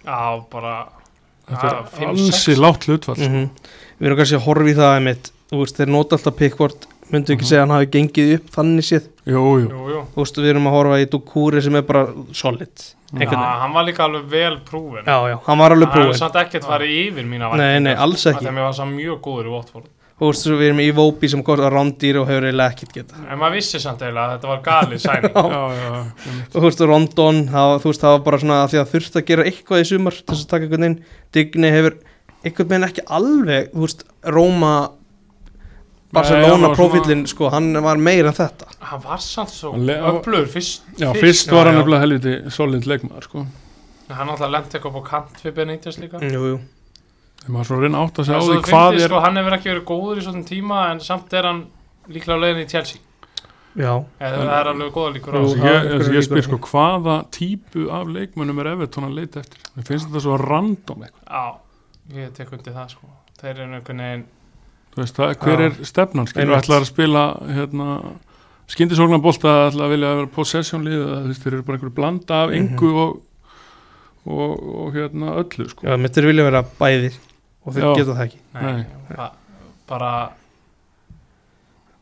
[0.05, 0.75] Já, bara
[1.49, 1.67] þetta
[2.01, 3.27] er ansi látt hlutfall sko.
[3.29, 3.49] Mhm.
[3.99, 5.31] Við erum kannski að horfa í það einmitt.
[5.51, 7.49] Þú veist, þeir nota alltaf pickvort Myndu ekki Mhm.
[7.49, 9.07] segja að hann hafi gengið upp þannig séð?
[9.27, 10.01] Jú, jú, Jú, jú.
[10.15, 12.71] Þú veist, við erum að horfa í Dukúri sem er bara solid
[13.11, 13.35] Já, veginn.
[13.35, 16.35] hann var líka alveg vel prúfin Já, já, hann var alveg Hann hefur prúin samt
[16.39, 18.39] ekkert farið yfir mína Nei, nei, alls ekki.
[18.45, 19.83] Þegar mér var samt mjög góður í Watford
[20.21, 23.15] Þú veist, við erum í Vópi sem góð að rándýr og hefur eiginlega ekkert geta
[23.25, 25.45] En maður vissi samt eiginlega að þetta var galið sæning Já.
[25.49, 26.35] já, já, já.
[26.53, 29.17] Þú veist, Rondon, það, var- þú veist, það var bara svona að því að þurft
[29.17, 30.97] að gera eitthvað í sumar til þess að taka einhvern veginn.
[31.33, 31.97] Digni hefur
[32.45, 34.05] einhvern veginn ekki alveg, þú veist,
[34.37, 34.73] Róma
[36.11, 38.67] Barcelona profílinn, sko, hann var meira en þetta.
[38.91, 41.47] Hann var samt svo le- öflugur fyrst já, fyrst.
[41.47, 43.45] já, var hann nefnilega helviti solid leikmaður sko.
[44.11, 46.19] Hann alltaf lendi eitthvað upp á kant við Benítez líka.
[46.19, 46.59] Jú, jú
[47.41, 49.69] þegar maður svona reyna átt að segja á því hvað er sko, Hann hefur ekki
[49.71, 51.63] verið góður í svona tíma en samt er hann
[52.11, 52.99] líklega á leiðin í Chelsea.
[53.71, 55.57] Já, Eða það er alveg góða líkur á þessu.
[55.63, 59.61] ég, er einhverju ég spyr sko hvaða típu af leikmönnum er Evertón að leita eftir?
[59.77, 61.29] Mér finnst þetta svo random eitthvað.
[61.31, 63.07] Já, ég tek undir það sko.
[63.41, 64.25] Þeir eru einhvern veginn
[64.91, 65.65] Þú veist, það, hver Já.
[65.71, 66.57] er stefnan skilur?
[66.57, 67.85] Ætlar að spila hérna,
[68.67, 72.39] skyndisóknarbolta ætlar að vilja vera possession lið eða þú veist, þeir eru bara einhverju blanda
[72.43, 72.57] af Mhm.
[72.59, 73.21] engu og,
[74.27, 75.87] og, og hérna öllu sko.
[75.87, 77.13] já, mittir vilja vera bæði
[77.65, 77.91] og þeir Já.
[77.99, 79.17] geta það ekki Nei, Nei.
[79.17, 79.31] ba
[79.91, 80.11] bara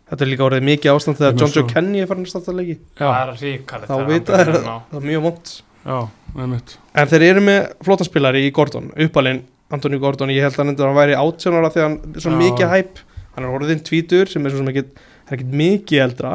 [0.09, 2.75] Þetta er líka orðið mikið ástand þegar John Joe Kenny er farin að starta leiki
[2.97, 4.77] Það er ríkalegt Þá þegar hann vita þeir byrjar að ná.
[4.89, 5.51] það er mjög vond
[5.85, 5.97] já,
[6.39, 10.71] nefnitt En þeir eru með flótaspilari í Gordon uppalinn, Antoni Gordon, ég held að hann
[10.73, 12.39] endur að hann væri 18 ára þegar hann er svo Já.
[12.41, 13.03] mikið hæp
[13.35, 16.33] hann er orðin tvítur sem er svo sem ekki hann er ekkit mikið eldra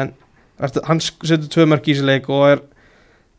[0.00, 0.14] en
[0.64, 2.62] eftir, hann sk- setur tvö mörg í sér leik og er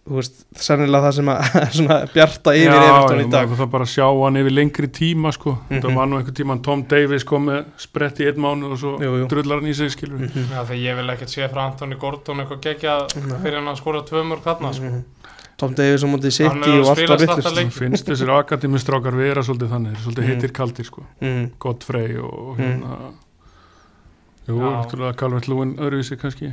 [0.10, 3.92] veist, sennilega það sem að er svona bjarta yfir Everton í dag það bara að
[3.94, 5.58] sjá hann yfir lengri tíma sko.
[5.70, 5.96] þetta Mhm.
[5.96, 9.12] var nú einhvern tíma Tom Davis kom með sprett í einn mánu og svo Jú,
[9.22, 9.28] jú.
[9.30, 10.50] drullar hann í sig skilur Mhm.
[10.50, 13.08] Já, þegar ég vil ekkert sé frá Antoni Gordon eitthvað gegja
[13.44, 14.84] fyrir hann að skora tvö mörg þarna sko.
[14.90, 15.04] Mhm.
[15.58, 17.72] Tom Davis á móti Hann City að og allt spila var slatta vittlust leik.
[17.72, 20.32] Svo finnst þessir akademistrákar vera svolítið þannig, svolítið Mhm.
[20.34, 21.04] heitir kaldir sko.
[21.22, 21.52] mm.
[21.60, 22.64] Godfrey og, og Mhm.
[22.82, 22.98] hérna
[24.50, 24.72] Jú, Já.
[24.82, 26.52] náttúrulega Calvert Lúin öðruvísi kannski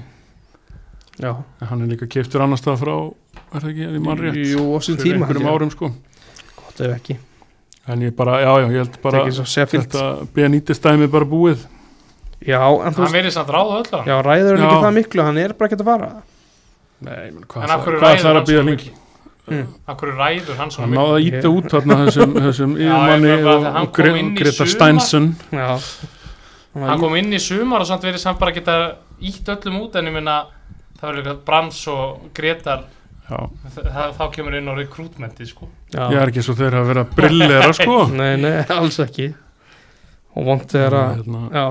[1.19, 2.95] Já, en hann er líka keftur annar stað frá
[3.49, 4.39] er það ekki, ef ég mann rétt?
[4.53, 5.91] Jú, á sín fyrir tíma einhverjum árum sko.
[6.61, 7.17] Gott ef ekki.
[7.89, 10.05] En ég bara, já, já, ég held bara þetta
[10.37, 11.65] Benítez dæmi bara búið.
[12.45, 14.85] Já, en þú Hann veist verið samt ráða öll á hann Já, ræður hann ekki
[14.85, 16.11] það miklu, hann er bara ekkert að fara.
[16.99, 18.93] Nei, menn, hvað ætlar hann að býða lengi?
[19.49, 21.01] hverju ræður hann svona hann mikið?
[21.01, 24.69] náði að íta út þarna þessum, yfirmanni og, hann Greta.
[24.69, 25.29] Steinsson.
[25.51, 25.69] Já.
[26.79, 28.79] Hann kom inn í sumar og samt verið samt bara geta
[29.19, 30.37] ítt öllum út en ég minna
[30.99, 32.87] það verður líka Brans og Gretar
[33.29, 35.69] það, þá kemur inn á rekrútmenti sko.
[35.93, 36.07] Já.
[36.13, 37.97] ég er ekki svo þeir hafa verið að brillera sko.
[38.21, 39.29] Nei, nei, alls ekki.
[40.39, 41.65] Og vond þegar að Hérna, Já,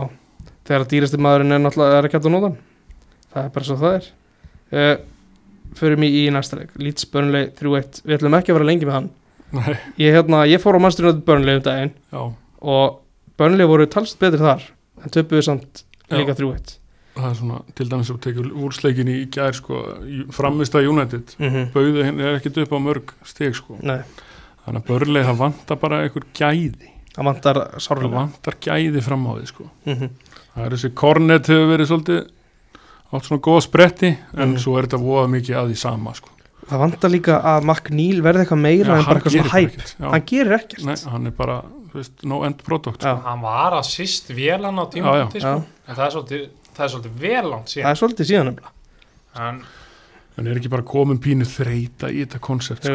[0.68, 2.58] þegar að dýrasti maðurinn er náttúrulega er ekki hægt að nota hann
[3.34, 4.10] Það er bara svo það er.
[4.74, 4.96] Uh,
[5.78, 6.72] Förum í, í næsta leik.
[6.82, 9.10] Leeds Burnley 3-1 Við ætlum ekki að vera lengi með hann.
[9.54, 12.22] Nei, Ég, hérna, ég fór á mannsturinn Burnley um daginn já,
[12.60, 12.98] Og
[13.40, 14.66] Burnley voru talst betri þar
[15.04, 16.78] En töpuðu samt líka 3-1
[17.18, 19.82] það er svona til dæmis að tekja úrsleikin í gær sko,
[20.36, 21.72] framist að United mm -hmm.
[21.74, 23.78] bauði henni er ekkit upp á mörg steg sko.
[23.82, 24.00] Nei,
[24.66, 29.28] þannig að börlega það vantar bara einhver gæði það vantar það sárlega vantar gæði fram
[29.28, 29.64] á því sko.
[29.86, 30.10] mm -hmm.
[30.56, 32.28] það er þessi Kornet hefur verið svolítið
[33.14, 34.58] átt svona góða spretti en Mhm.
[34.58, 36.30] svo er þetta voða mikið að því sama sko.
[36.68, 39.70] Það vantar líka að McNeil verði eitthvað meira Já, en bara eitthvað svona bara hæp
[39.72, 40.10] ekkert, já.
[40.12, 43.16] Hann gerir ekkert Nei, hann er bara þú veist, no end product sko.
[43.24, 45.30] Hann var að sýst vélan á já.
[45.40, 45.64] sko.
[45.88, 48.74] en það er svolítið, það er svolítið vel langt Það síðan er svolítið síðan nefnilega.
[49.48, 49.60] En,
[50.38, 52.86] en er ekki bara komin pínu þreita í þetta konsept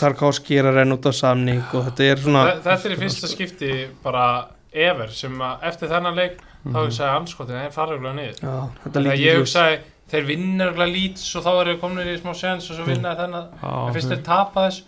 [0.00, 3.00] Tarkovski er að renna út á samning og þetta er svona þe- Þetta er í
[3.04, 3.70] fyrsta skipti
[4.04, 4.24] bara
[4.72, 6.76] ever sem að eftir þennan leik þá Mhm.
[6.84, 8.40] hugsaði anskotin þeir fara örugglega niður.
[8.44, 9.78] Já, ég hugsaði
[10.10, 13.14] þeir vinna örugglega Leeds og þá eru þeir komin í smá sens og svo vinna
[13.16, 14.82] þennan en fyrst þeir, tapa þess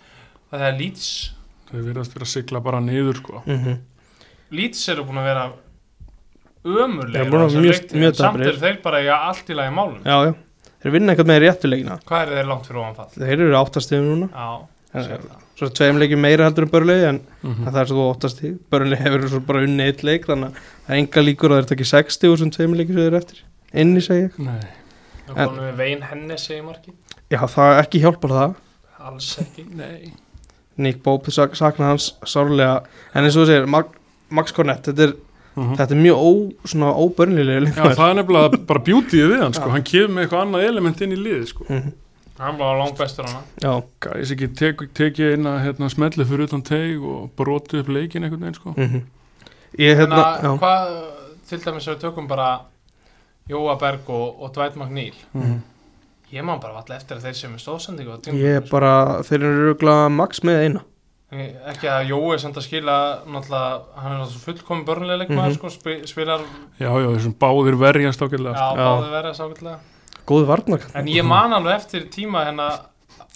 [0.53, 1.07] að það er Leeds.
[1.73, 3.43] Þeir verðast vera að sigla bara niður sko.
[3.47, 3.79] Mhm.
[4.53, 5.53] Leeds eru búin að vera
[6.63, 10.01] Þeir en samt eru þeir bara í allt í lagi málum.
[10.07, 10.35] Já, já.
[10.83, 14.29] Þeir vinna eitthvað með réttuleikina hvað er þeir langt fyrir ofanfall Þeir eru áttastegum núna.
[14.33, 15.23] Já, En,
[15.57, 17.65] svo tveim leikjum meira heldur en börnlegi en Mhm.
[17.73, 20.53] það er svo óttast í börnlegi hefur svo bara unni eitt leik þannig að
[20.87, 23.07] það er enga líkur að það er takið 60 og svona tveim leikjum sem þeir
[23.07, 23.39] eru eftir.
[23.73, 24.39] Inni segi ég.
[24.39, 24.61] Nei,
[25.29, 26.93] Það En- konum við Vein Hennessy í marki?
[27.31, 28.55] Já það ekki hjálpar það.
[29.01, 29.65] Alls ekki.
[29.75, 30.13] Nei.
[30.77, 32.83] Nick Bob sak, sakna hans sárlega.
[33.15, 33.87] En eins og þú segir
[34.31, 35.15] Max Cornett þetta er,
[35.57, 35.75] Mhm.
[35.77, 36.31] þetta er mjög ó,
[36.65, 39.69] svona óbörnlilega Já, það er nefnilega bara bjútið við hann sko.
[39.71, 41.65] Hann kemur með eitthvað annað element inn í liði sko.
[41.69, 41.93] mm
[42.43, 46.49] Hann var langt bestur hana já Gæs ekki tek, tekið inn að hérna, smelli fyrir
[46.49, 48.73] utan teig og broti upp leikin einhvern veginn sko.
[48.77, 49.03] mm
[49.79, 50.89] ég Þannig hérna að hvað
[51.49, 52.49] til dæmis ef við tökum bara
[53.51, 55.61] Jóa Berg og, og Dwight McNeil Mhm.
[56.33, 58.71] Ég man bara alltaf eftir að þeir sem er stóðsendingu á ég er sko.
[58.71, 60.81] bara þeir eru röglega Max með eina
[61.33, 65.57] Ekki að Jói samt að skila náttúrulega, hann er náttúrulega fullkomin börnlega leikmaður Mhm.
[65.57, 66.41] sko, spi- spilar
[66.79, 68.83] Já, já, þessum báðir verjast ákveðlega Já, sko.
[68.83, 69.79] báði verið sákvæmlega
[70.27, 72.69] góð varnar En ég man alveg eftir tíma hérna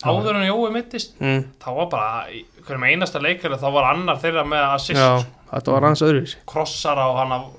[0.04, 4.16] áður en Jói mittist mm, þá var bara, í hverjum einasta leikari þá var annar
[4.20, 5.00] þeirra með assist.
[5.00, 5.24] Já
[5.54, 6.36] þetta var aðeins öðruvísi.
[6.46, 7.52] Krossar á og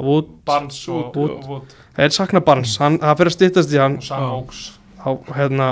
[0.00, 0.44] Wood.
[0.46, 1.74] Barnes og Wood.
[1.94, 3.96] það er sakna Barnes hann, það fyrir að styttast í hann.
[3.96, 4.30] Og Sam Já.
[4.32, 4.78] Oaks.
[5.04, 5.68] Á hérna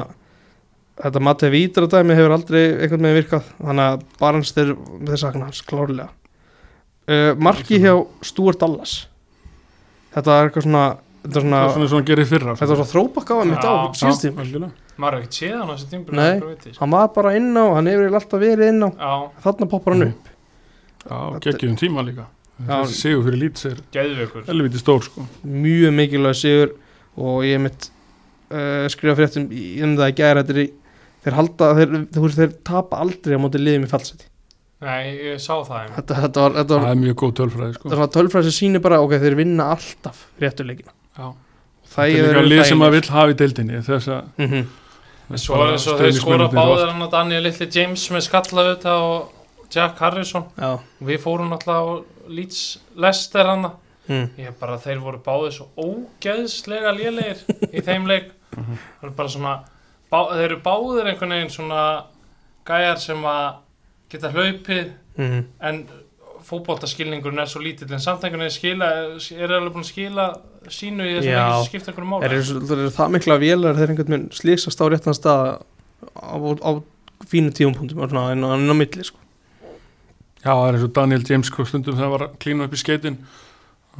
[1.00, 4.74] þetta Matti Vítra dæmi hefur aldrei einhvern veginn virkað þannig að Barnes þeir,
[5.08, 6.08] þeir sakna hans klárlega
[7.08, 7.94] uh, marki hjá
[8.28, 9.06] Stuart Dallas
[10.12, 10.84] þetta er eitthvað svona
[11.22, 13.72] þetta er svona, Það er svona svona gerir fyrra þetta var svona þróbakkaða mitt á
[13.94, 14.70] tíma algjörlega.
[15.00, 16.74] maður hefði ekkert séð hann á þessi tímpil Nei.
[16.82, 19.12] hann var bara inn á, hann hefur alltaf verið inn á Já,
[19.46, 20.12] þarna poppar hann Mhm.
[20.12, 20.28] upp
[21.02, 22.26] Já, geggjum tíma líka
[22.62, 22.82] Já.
[22.84, 25.24] Þessi sigur fyrir lít er geðveikur helviti stór sko.
[25.42, 26.74] mjög mikilvæg sigur
[27.16, 27.88] og ég mitt
[28.52, 30.68] uh, skrifa fréttum í- um það að gæra þetta er í
[31.24, 34.28] þeir halda, þeir, þeir, þeir tapa aldrei á móti liðum í fallseti
[34.82, 37.88] Nei, ég sá það þetta, þetta var, þetta var, Það er mjög góð tölfræði sko.
[37.88, 41.28] þetta var tölfræð sem sýnir bara ok, þeir vinna alltaf réttuleikina Já.
[41.92, 44.64] það Þetta er líka lið sem maður vill hafa í deildinni þess að mm -hmm.
[45.38, 49.04] Svo er eins og þeir skora báðir hann og Daniel Little James með skalla auðvitað
[49.12, 53.70] og Jack Harrison já við fórum náttúrulega á Leeds Lester hann
[54.08, 54.26] mm.
[54.38, 57.38] ég bara þeir voru báðir svo ógeðslega lélegir
[57.72, 58.76] í þeim leik Mhm.
[59.00, 59.52] það er bara svona
[60.12, 61.82] bá, þeir eru báðir einhvern veginn svona
[62.68, 63.46] gæjar sem að
[64.12, 65.42] geta hlaupið Mm.
[65.60, 65.82] en
[66.46, 68.86] fótboltaskilningurinn er svo lítill en samt einhvern veginn skila
[69.36, 70.24] er alveg búin að skila
[70.72, 71.42] sínu í Já.
[71.44, 74.80] leik sem skipta einhverju máli Er, er, er það mikla vélar þeir einhvern veginn slýsast
[74.80, 75.42] á réttan stað
[76.16, 76.70] á, á
[77.28, 77.52] fínu
[78.48, 79.20] á, inn á milli sko.
[80.42, 82.72] Já, það er eins og Daniel James sko, stundum þegar hann var að klína upp
[82.74, 83.20] í skeitin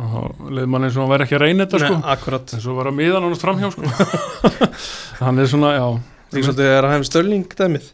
[0.00, 1.96] og leið mann eins og hann væri ekki að reyna þetta sko.
[2.14, 3.82] akkurat en svo var að miðan hann framhjá sko.
[5.26, 5.86] hann er svona, já
[6.32, 7.90] Því svolítið er að hefum stölling dæmið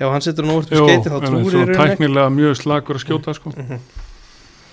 [0.00, 1.76] Ef hann setur hann óvart Jú, með skeiti þá trúir ekki.
[1.82, 3.52] tæknilega mjög slagur að skjóta sko.
[3.52, 3.82] Mhm.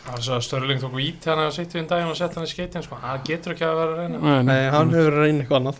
[0.06, 2.40] það er svo að Störling tók vít hann að setja við en daginn og setja
[2.40, 2.96] hann í skeitin sko.
[3.04, 5.60] það getur ekki að vera að reyna Nei, Nei, hann hefur verið að reyna eitthvað
[5.60, 5.78] annað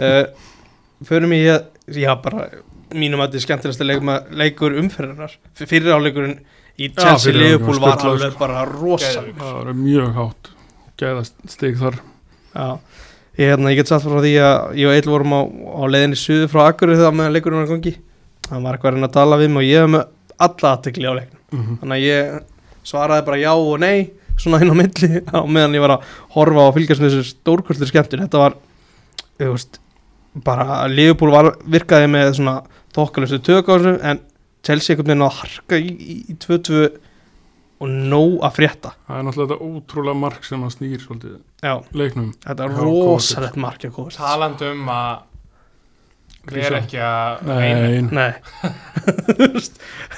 [0.00, 0.24] uh,
[1.10, 1.60] Förum í að
[2.00, 2.48] Já, bara
[2.96, 4.08] mínum að þetta er skemmtilegsta leik,
[4.40, 6.40] leikur umferðarnar Fyrir áleikurinn
[6.80, 9.42] í Chelsea Liverpool var alveg bara rosa Geðveikur.
[9.42, 10.50] það var mjög hátt
[11.00, 11.98] gæðast stig þar.
[12.52, 12.68] Já,
[13.38, 16.20] ég, hérna, ég get satt frá því að ég og Eil vorum á, á leiðinni
[16.20, 17.92] suðu frá Akkurri þegar meðan leikurinn var í gangi.
[18.50, 20.08] Hann var eitthvað að reyna að tala við mig og ég hef með
[20.46, 21.42] alla aðtekli á leiknum.
[21.50, 21.78] Mm -hmm.
[21.80, 24.10] þannig að ég svaraði bara já og nei
[24.40, 27.90] svona inn á milli á meðan ég var að horfa og fylgjast með þessu stórkvöldur
[27.90, 28.24] skemmtun.
[28.24, 28.56] Þetta var
[29.40, 29.80] þú veist,
[30.44, 32.60] bara Liverpool var, virkaði með svona
[32.94, 34.20] þokkalustu tök á þessu en
[34.66, 36.82] Chelsea einhvern veginn að harka í, í, í 2-2
[37.80, 38.92] og nóg að frétta.
[39.06, 42.30] Það er náttúrulega þetta ótrúlega mark sem hann snýr svolítið já, leiknum.
[42.44, 45.26] Þetta er rosalegt mark að komast talandi um að
[46.50, 48.02] við erum ekki að reyna.
[48.10, 48.32] Nei, nei,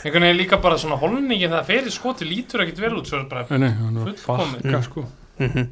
[0.02, 3.28] einhvern veginn líka bara svona holningin það fyrir skoti lítur ekkit vel út svo er
[3.30, 4.66] bara, nei, nei, hann var Fullkomið.
[4.66, 5.06] bakka sko.
[5.42, 5.70] Mm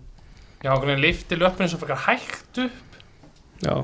[0.61, 3.01] já, einhvern veginn lifti löppinu svo fyrir hægt upp.
[3.65, 3.75] Já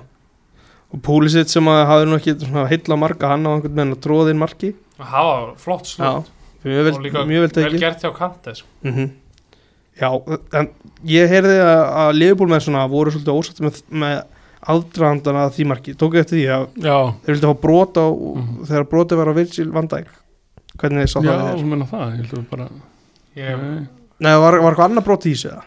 [0.95, 4.03] og Púlisitt sem að hafði nú ekki svona heilla marka hann á einhvern veginn að
[4.07, 4.72] tróða inn marki.
[5.01, 5.91] Og það var flott
[6.87, 9.11] vel, og líka mjög vel gert hjá Kantes mm
[9.97, 10.11] Já,
[10.53, 10.66] en
[11.09, 14.16] ég heyrði að, að Liverpool með svona voru svolítið ósatt með, með
[14.66, 18.66] aðdraðandan að því marki, tók eftir því að Já, þeir vildi fá brota á, Mhm.
[18.68, 20.11] þegar brotið var á Virgil van Dijk.
[20.76, 22.66] Hvernig þið sá já, það það ég heldur bara
[23.37, 23.87] ég, Nei.
[24.20, 25.64] Nei, var, var eitthvað annað brot í þessu eða?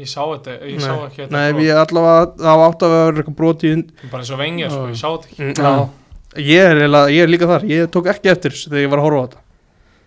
[0.00, 3.36] Ég sá þetta, ég sá ekki þetta Nei, við allavega, það átt að vera eitthvað
[3.42, 5.42] brot í und bara eins og vengið, sko, ég sá þetta ekki.
[5.42, 8.82] Mm, Já, ég er, eiginlega- ég er líka þar ég tók ekki eftir þessu þegar
[8.86, 9.40] ég var að horfa á þetta.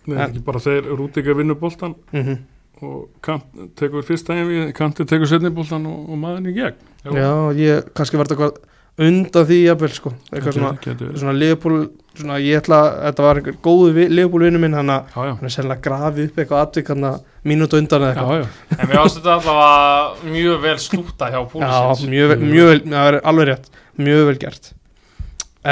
[0.06, 2.38] Nei, En- ekki bara þeir Rúdika vinnur boltan mm
[2.84, 3.46] og Kant
[3.80, 6.76] tekur fyrsta einn við Kanti tekur setni boltan og, og maðurinn í gegn.
[7.08, 8.58] Já, ég kannski var þetta eitthvað
[8.96, 12.78] undan því jafnvel sko, eitthvað svona getur, svona Leopold, svona ég ætla
[13.10, 16.30] þetta var einhver góðu Leopold vinnu minn hann að Já, já, hann er sennilega grafið
[16.30, 17.18] upp eitthvað atvik hann að
[17.52, 18.46] mínútu undan eða já, eitthvað.
[18.46, 22.72] Já en við ástu þetta allavega mjög vel slúta hjá já, Púlisins mjög, vel- mjög
[22.72, 23.70] vel, það er alveg rétt.
[24.00, 24.72] Mjög vel gert.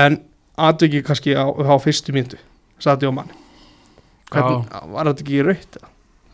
[0.04, 0.20] En
[0.68, 2.38] atviki kannski á, á fyrstu myndu
[2.84, 3.32] Sadio Mane
[4.34, 5.78] Hvern, var þetta ekki raukt?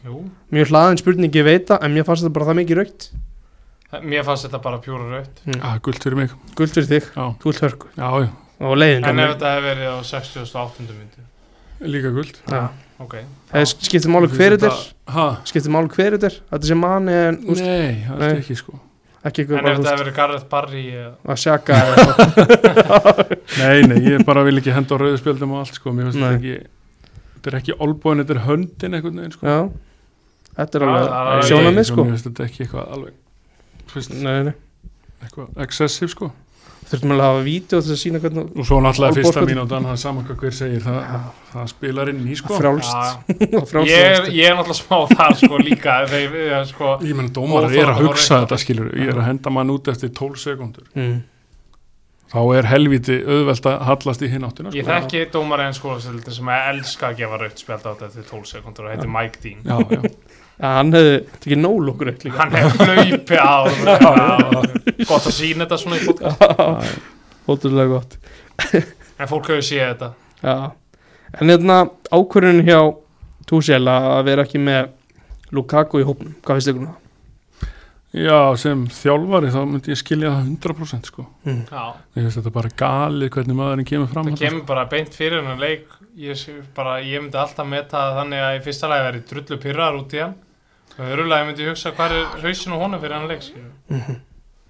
[0.08, 0.24] Jú,
[0.56, 3.10] Mjög hlaðin spurning ég veit það en mér fannst þetta bara það mikið raukt
[4.06, 5.58] mér fannst þetta bara pjúra raut mm.
[5.62, 6.36] Já, guld fyrir mig.
[6.58, 8.30] Guld fyrir þig, Já, þú ert hörku já, já,
[8.70, 10.86] og leiðin En ef þetta hefur verið á 68.
[10.94, 11.26] myndi?
[11.96, 12.62] Líka guld Já.
[13.00, 13.16] Ok.
[13.54, 14.80] Það skiptir máli hver þetta er.
[15.16, 15.26] Hæ?
[15.48, 16.38] skiptir máli hver þetta er.
[16.52, 18.80] Þetta sé manni en úst, Nei, það er ekki sko.
[19.30, 23.32] Ekki En ef úst, hefur verið Gareth Barry að sjaka eða eitthvað.
[23.62, 25.96] Nei, nei, ég bara vil ekki henda á rauðspjöldum og allt sko.
[25.96, 26.58] Mér finnst þetta ekki
[27.40, 29.48] Þetta er ekki olbóin, þetta er höndin veginn sko.
[29.48, 29.60] Já,
[30.60, 33.18] þetta er alveg það sjónamið sko Mér finnst þetta ekki eitthvað alveg
[33.96, 34.54] fyrst, Nei, nei
[35.20, 36.30] Eitthvað excessive sko.
[36.90, 39.92] Þurftum alveg að hafa vídeo til að sína hvernig Og svo náttúrulega fyrsta mínútan Það
[39.94, 41.20] er saman hvað hver segir Það, Já.
[41.52, 42.56] það spilar inn í sko.
[42.58, 42.94] Frjálst.
[43.44, 47.30] Já, frjálst ég, er- ég er náttúrulega smá þar sko líka þegar, sko, Ég menn
[47.36, 50.88] dómar er að hugsa þetta skilur Ég er að henda mann út eftir 12 sekundur
[50.96, 51.20] mm.
[52.30, 54.96] Þá er helviti auðvelt að hallast í hinn áttina Ég sko.
[54.96, 58.50] þekki dómar en skólastöldin sem að elska að gefa rautt spjald á þetta eftir 12
[58.52, 59.64] sekundur og heitir Mike Dean.
[59.66, 60.04] Já, já,
[60.60, 62.38] ja, Hann hefði tekið nóg lókur eitt líka.
[62.43, 63.57] Hann hefur hlaupið á
[65.10, 66.99] Gott að sína þetta svona í podcast.
[67.49, 68.18] Ótrúlega gott.
[69.20, 70.10] En fólk hefur séð þetta.
[70.43, 70.55] Já.
[71.39, 71.82] En hérna
[72.12, 72.80] ákvörðun hjá
[73.49, 74.91] Túsel að vera ekki með
[75.55, 76.97] Lukaku í hópnum, hvað finnst um það?
[78.10, 81.26] já, sem þjálfari þá myndi ég skilja það 100% sko.
[81.45, 81.60] Mm.
[81.70, 81.84] Já,
[82.18, 85.62] Ég finnst þetta bara galið hvernig maðurinn kemur fram það kemur bara beint fyrir hennar
[85.62, 85.88] leik.
[86.20, 89.60] Ég, sé bara, ég myndi alltaf meta það þannig að í fyrsta lagi verið drullu
[89.66, 90.38] pyrrar út í hann
[91.00, 93.43] og öðrulega myndi ég hugsa hvað er hausin og honum fyrir hann leik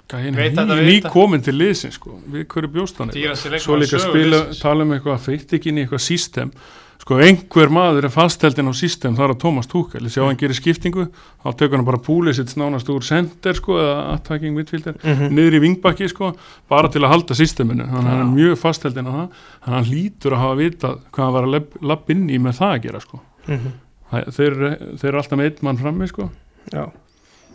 [0.10, 3.22] er þetta, ný, ný komin til liðsin sko Við hverju bjóst hann eitthvað?
[3.22, 6.52] Dýrasti leikmaður Svo líka spila, tala um eitthvað feitt ekki inn í eitthvað system
[7.00, 10.58] Sko einhver maður er fastheldin á system Það er að Thomas Tuchel Sjá hann gerir
[10.58, 11.06] skiptingu
[11.46, 15.30] Þá tekur hann bara púlið sitt nánast úr center sko Eða attacking midfielder -hmm.
[15.30, 16.34] Niður í vingbakki sko
[16.70, 18.26] Bara til að halda systeminu Þannig að hann Já.
[18.26, 21.44] er mjög fastheldin á það Þannig að hann hlýtur að hafa vitað Hvað hann var
[21.44, 23.58] að labba inn í með það að gera sko Mhm.
[23.58, 24.56] Það- Þeir,
[24.98, 26.30] þeir eru alltaf með einn mann frammi sko.
[26.74, 26.88] Já,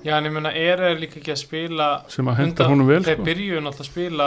[0.05, 3.03] Já, en ég meina, er þeir líka ekki að spila Sem að henda honum vel
[3.07, 3.25] Þeir sko.
[3.25, 4.27] byrjuðu náttúrulega að spila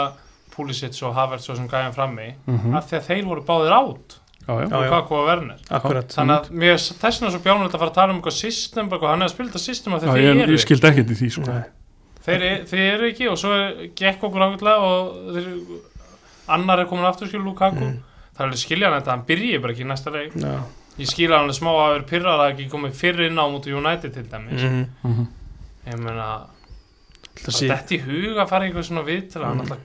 [0.50, 2.74] Pulisic og Havertz og sem gæðan frammi Mhm.
[2.74, 4.16] af því að þeir voru báðir átt
[4.48, 4.68] Já, já.
[4.68, 4.88] Já, og já.
[4.90, 5.56] hvað hvað Werner.
[5.70, 6.08] Akkurat.
[6.08, 9.08] Þannig að mér þess vegna svo bjánulegt að fara að tala um eitthvað system, eitthvað,
[9.12, 11.16] hann er að spila þetta system af því Já, þeir eru ég skildi ekkert í
[11.20, 11.42] því sko.
[12.28, 15.48] Þeir, e- þeir eru ekki og svo er, gekk okkur ákveðlega og þeir,
[16.48, 17.76] annar er komin aftur skil Lukaku.
[17.84, 17.98] Mm.
[18.34, 20.32] það er alveg skiljan þetta, hann byrji bara ekki í næsta leik.
[20.34, 20.58] Já
[20.98, 23.74] ég skilja hann alveg smá að vera pyrrar að ekki komið fyrir inn á mútu
[23.78, 24.86] United til dæmis mm.
[25.04, 25.26] Mhm.
[25.92, 26.28] ég meina,
[27.38, 29.58] Það að sé þetta í hug að fara í eitthvað svona við til að hann
[29.58, 29.66] Mm.
[29.68, 29.78] alltaf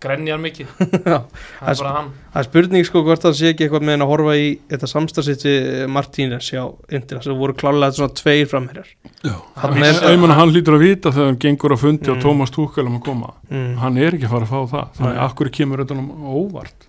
[0.00, 0.66] grenjar mikið
[1.08, 1.20] Já.
[1.24, 4.04] það er bara hann Það er spurning sko hvort það sé ekki eitthvað með hann
[4.04, 6.60] að horfa í þetta samstagsitt við Martínez hjá
[6.92, 8.90] Indir það voru klálega svona tveir framherjar
[9.24, 12.10] Já, Hann hann, er- er, mena, hann lítur að vita þegar hann gengur að fundi
[12.10, 12.12] Mm.
[12.18, 13.72] og Tómas Túkel um að koma mm.
[13.80, 16.76] hann er ekki að fara að fá það þannig að akkur kemur þetta um óvart
[16.76, 16.85] Já,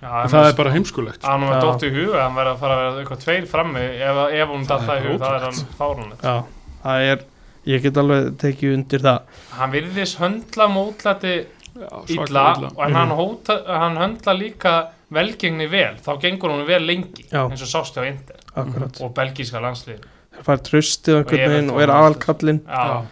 [0.00, 1.24] það er bara heimskulegt.
[1.26, 4.20] hann var dótt í huga, hann verður að fara að vera eitthvað tveir frammi ef,
[4.40, 6.36] ef hún datt það í hug, það er hann fárunlegt Já,
[6.84, 7.24] það er
[7.70, 9.34] ég get alveg tekið undir það.
[9.58, 11.34] Hann virðist höndla mótlæti
[11.70, 14.72] Já, illa, og en hann, hóta, hann höndla líka
[15.14, 17.44] velgengni vel, þá gengur hún vel lengi Já.
[17.46, 18.40] eins og sást hjá Inder
[19.04, 20.00] og belgíska landslið
[20.40, 21.22] það fær tröstið á
[21.70, 22.60] Og er aðalkallinn.
[22.64, 23.04] Já,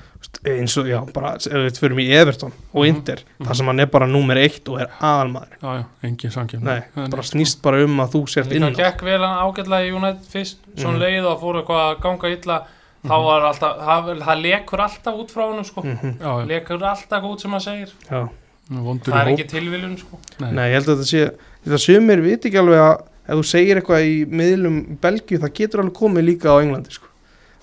[0.46, 2.88] eins og, já, bara ef við fyrir í Everton og Mhm.
[2.94, 5.56] Indir, þar sem hann er bara númer eitt og er aðalmaður.
[5.62, 8.62] Já, já, engin samkjöfn Nei, bara snýst bara um að þú sért inn.
[8.62, 10.98] það á gekk vel hann ágætlega í United fyrst, svo Mhm.
[11.02, 12.62] leið og fór eitthvað að ganga illa
[13.04, 16.78] þá var alltaf, það, það lekur alltaf út frá honum sko, Mhm, já, já, lekur
[16.82, 18.28] alltaf út sem hann segir, Já,
[18.70, 20.18] vondur það er ekki tilviljun sko.
[20.40, 21.30] Hóp nei, ég held að þetta sé
[21.66, 25.80] þetta sumir viti ekki alveg að ef þú segir eitthvað í miðlum Belgíu það getur
[25.82, 27.06] alveg komið líka á Englandi sko.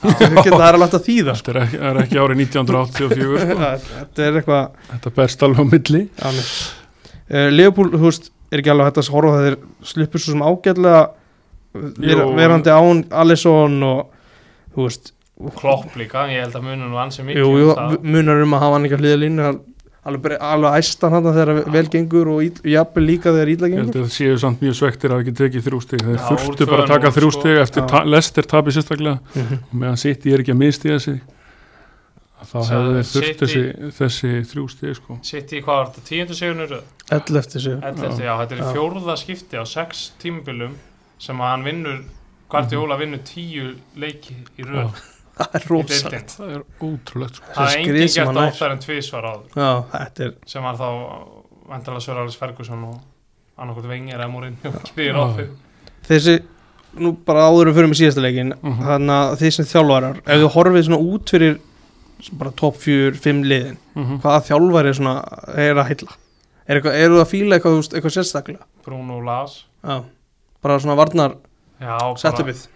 [0.03, 1.51] Það það er alveg alltaf þýða sko.
[1.51, 3.59] þetta er ekki, er ekki árið 1984 sko.
[3.95, 8.89] þetta er eitthvað þetta berst alveg á milli uh, Leopold, þú veist, er ekki alveg
[8.89, 9.57] hægt að horfa að þeir
[9.91, 10.45] sluppur svo sem
[11.75, 12.27] Jú.
[12.37, 14.11] verandi án Alisson og
[14.75, 15.11] þú veist
[15.59, 17.95] klopp líka, ég held að munum nú ansi mikið um það.
[18.15, 19.47] munar um að hafa hann ekki að hlýða línu
[20.05, 23.91] alveg, alveg æstan hann þegar vel gengur og ill- jafnvel líka þegar illa ég held
[23.93, 24.01] gengur.
[24.01, 26.03] að það séu samt mjög svektir að ekki tekið þrjú stig.
[26.05, 27.63] Þeir þurftu bara að taka tvö þrjú núll, stig sko.
[27.65, 29.19] eftir ta Lester tapi sérstaklega.
[29.35, 29.53] Mhm.
[29.71, 31.21] og meðan sitt ég er ekki að mistiða sig
[32.45, 33.61] þá hefðu þeir þurft þessi,
[33.97, 35.17] þessi þrjú stig sko.
[35.25, 36.75] sitt í hvað var þetta, tíundu sigurnur
[37.09, 38.73] 11 þessu 11, já, þetta er Já.
[38.75, 40.75] fjórða skipti á sex tímabilum
[41.17, 42.03] sem að hann vinnur
[42.49, 44.93] Guardiola vinnur tíu leiki í röð
[45.35, 46.35] það er í rosa deildinni.
[46.35, 47.45] það er ótrúlegt sko.
[47.55, 49.47] það er sem gert oftar en tvísvar áður.
[49.55, 50.87] Já, þetta er sem var þá
[51.69, 52.99] vandalega Sör Alex Ferguson og
[53.57, 55.49] annarkot Vengir eða ofið
[56.07, 56.35] þessi
[56.95, 58.83] nú bara áður við fyrir með síðasta leikin Mhm.
[58.87, 61.57] þannig að þið sem þjálfarar ef þú horfið svona út fyrir
[62.39, 64.21] bara topp fjör, fimm liðin Mhm.
[64.23, 65.15] hvaða þjálfari svona
[65.57, 66.13] er að heilla?
[66.67, 68.63] Er eitthvað, eru það að fíla eitthvað, þú eitthvað sérstaklega?
[68.85, 70.03] Bruno Las já,
[70.63, 71.35] bara svona varnar
[72.17, 72.67] setupið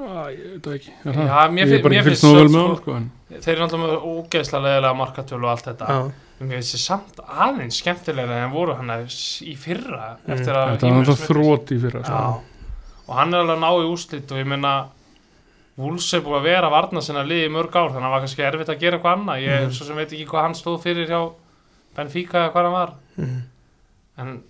[0.00, 1.50] Æ, ég veit það ekki er Já, það?
[1.52, 3.40] mér ég er bara mér ekki finnst fylgst nógu vel með sko- hann sko, en
[3.40, 6.82] Þeir eru náttúrulega með ógeðslega leðilega markatölu og allt þetta já, En Mér finnst þið
[6.86, 10.32] samt aðeins skemmtilega en voru hann í fyrra Mm.
[10.34, 12.42] eftir að er Ímir náttúrulega þrótt í fyrra sko.
[13.10, 14.72] Og hann er alveg að ná í úslit og ég meina
[15.80, 18.10] Wools er búið að vera að varna sinna liði í mörg ár þannig að það
[18.16, 19.70] var kannski erfitt að gera eitthvað annað ég Mhm.
[19.72, 21.32] svo sem veit ekki hvað hann stóð fyrir hjá
[21.96, 23.42] Benfica eða hvað hann var Mhm.
[24.18, 24.42] en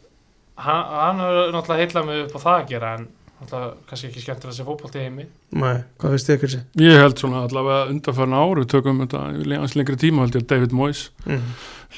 [0.56, 3.08] hann, hann er náttúrulega heillað mig upp á það að gera en
[3.40, 6.64] náttúrulega kannski ekki skemmtilega að sé fótbolt í heimi Nei, hvað finnst þið ykkur sér?
[6.84, 10.42] ég held svona allavega undanfærin ár við tökum þetta í hans lengri tíma held ég
[10.44, 11.40] að David Moyes Mm.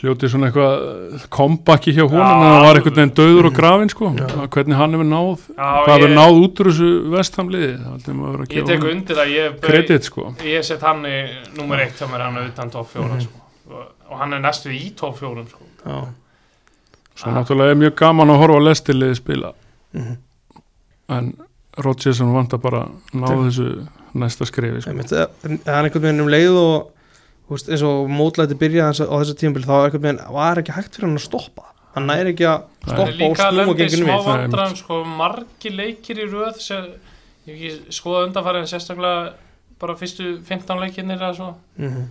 [0.01, 3.57] hljóti svona eitthvað kompaki hjá honum en það var einhvern veginn döður og Mhm.
[3.59, 4.27] grafin sko, Já.
[4.27, 8.81] Að hvernig hann hefur náð Já, hvað hefur náð út úr þessu að Ég tek
[8.85, 11.19] undir það, ég, kredit sko ég set hann í
[11.59, 13.21] nummer eitt hjá mér hann utan topp fjóra Mhm.
[13.21, 13.39] sko.
[13.73, 15.65] og, og hann er næstu í topp fjórum sko.
[17.17, 19.53] Svo náttúrulega er mjög gaman að horfa á lestiliði spila
[19.95, 20.17] Mhm.
[21.19, 21.37] En
[21.79, 22.83] Rodgerson vant að bara
[23.15, 24.91] ná Til- þessu næsta skrefi sko.
[25.45, 26.91] En hann einhvern veginn um leið og
[27.49, 30.95] þú veist, eins og mótlæti byrja á þessu tímabil þá einhvern veginn var ekki hægt
[30.97, 33.73] fyrir hann að stoppa hann næri ekki að er stoppa og líka að snúa lendi
[33.73, 36.85] í genginu smá við Nei, vandræðum sko, margi leikir í röð sem,
[37.47, 39.33] ég hef ekki skoðað undanfæri en sérstaklega
[39.83, 42.05] bara fyrstu 15 leikirnir eða svo Mhm.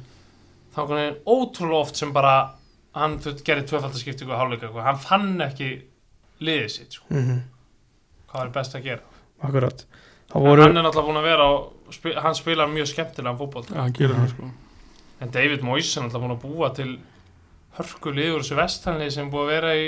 [0.76, 2.52] þá hann ótrúlega oft sem bara
[2.96, 3.18] hann
[3.70, 4.84] tvöfaldaskiptingu og hálfleika eitthvað.
[4.84, 5.82] hann fann ekki
[6.42, 7.06] liðið sitt sko.
[7.10, 7.42] Mhm.
[8.32, 9.22] Hvað er best að gera?
[9.42, 9.86] Akkurat.
[10.32, 12.92] Það voru hann er náttúrulega búin að vera og spi, hann spilar mjög
[13.72, 14.52] Já, hann gerir það sko.
[15.22, 16.92] En David Moyes er náttúrulega búin að búa til
[17.78, 19.88] hörku liður þessu vestanlið sem er búið að vera í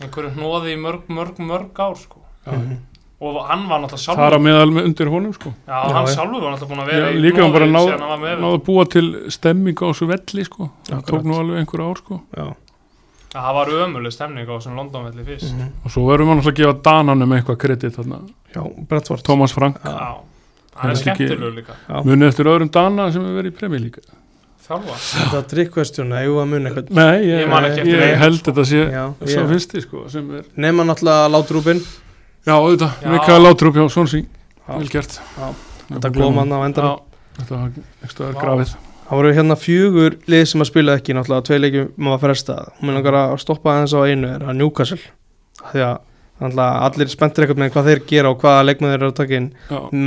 [0.00, 2.22] einhverju hnóði í mörg, mörg, mörg ár sko.
[2.46, 2.78] Mhm.
[3.20, 5.50] og hann var náttúrulega sjálfur þar að meðal með undir honum sko.
[5.68, 6.12] Já, Já, hann já.
[6.14, 8.10] sjálfur var náttúrulega búin að Já, vera í líka hann bara hnoði náð síðan hann
[8.14, 10.68] var með náð að búa til stemming á þessu velli sko.
[10.88, 12.20] Það tók nú alveg einhver ár sko.
[12.32, 12.54] Já, Já,
[13.32, 15.52] það var ömuleg stemning á þessum Londonvelli fyrst.
[15.54, 15.68] Mhm.
[15.84, 18.18] og svo verður maður náttúrulega að gefa Dananum eitthvað kredit þarna.
[18.54, 19.22] Já, Bradford.
[19.22, 19.76] Thomas Frank.
[19.84, 19.90] Já.
[19.90, 20.16] Já,
[20.76, 21.74] hann er skemmtilegur líka.
[21.88, 22.02] Já.
[22.04, 24.00] munið eftir öðrum Dana sem hefur verið í premjör líka
[24.70, 26.90] Þjálfa Þetta er trikkvestjón, ef að mun eitthvað?
[26.90, 28.50] Nei, ég, Ég ég einu, held sko.
[28.52, 31.80] þetta sé Já, svo ég- fyrsti sko sem er Nema náttúrulega látrúbin.
[32.46, 33.08] Já, auðvitað, Já.
[33.10, 34.22] Mikael Látrup hjá Svonsí
[34.68, 34.78] Já.
[34.78, 35.20] vel gert.
[35.38, 35.54] Já.
[35.90, 36.98] Þetta glóman á endanum.
[36.98, 37.70] Já, þetta var
[38.04, 38.74] eitthvað er grafið
[39.10, 42.84] Það voru hérna fjögur lið sem að spila ekki náttúrulega tvei leikjum maður fresta og
[42.84, 45.00] mér langar að stoppa aðeins á einu er að Newcastle
[45.72, 45.98] því að
[46.40, 49.50] allir spenntir eitthvað með hvað þeir gera og hvaða leikmenn þeir eru að taka inn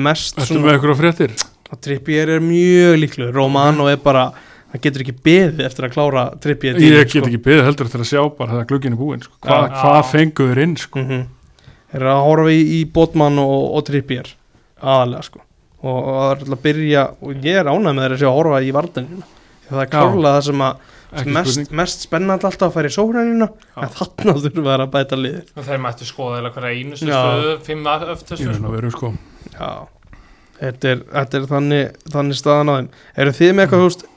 [0.08, 1.36] mest Ertu svona með eitthvað fréttir?
[1.74, 4.28] að Trippier er mjög líklu Romano er bara,
[4.72, 8.12] hann getur ekki beðið eftir að klára Trippier Ég get ekki beðið heldur eftir að
[8.14, 9.36] sjá bara þegar glugginn er búinn sko.
[9.43, 9.62] Hva.
[9.74, 10.10] Hvað Já.
[10.12, 10.99] fengu þeir inn sko?
[11.01, 11.26] mm -hmm.
[11.99, 14.32] er að horfa í, í Botman og, og Trippier
[14.80, 15.43] aðalega sko
[15.84, 18.62] og, það er alltaf að byrja og ég er ánægð með þeir að að horfa
[18.64, 19.94] í vartanina að það er Já.
[19.94, 20.92] klárlega það sem að
[21.38, 25.52] mest, mest spennandi alltaf að færa í sóhrænina en þarna þurfum við að bæta liðir
[25.54, 27.90] og þeir mættu skoða eða hverja einustu stöðu fimm
[28.44, 29.12] Í veru sko.
[29.54, 29.70] Já,
[30.62, 32.90] þetta er, þetta er þannig, þannig staðan á þeim.
[33.24, 34.08] Eru þið með eitthvað, veist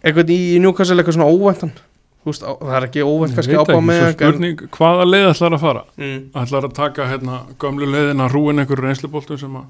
[0.00, 1.72] eitthvað í Newcastle eitthvað svona óvæntan?
[2.20, 5.84] Á- það er ekki óvænt Ég kannski ábá með spurning hvaða leið ætlar að fara?
[5.96, 9.64] Mm, ætlar að taka hérna gömlu leiðina rúin einhverju reynsluboltum sem að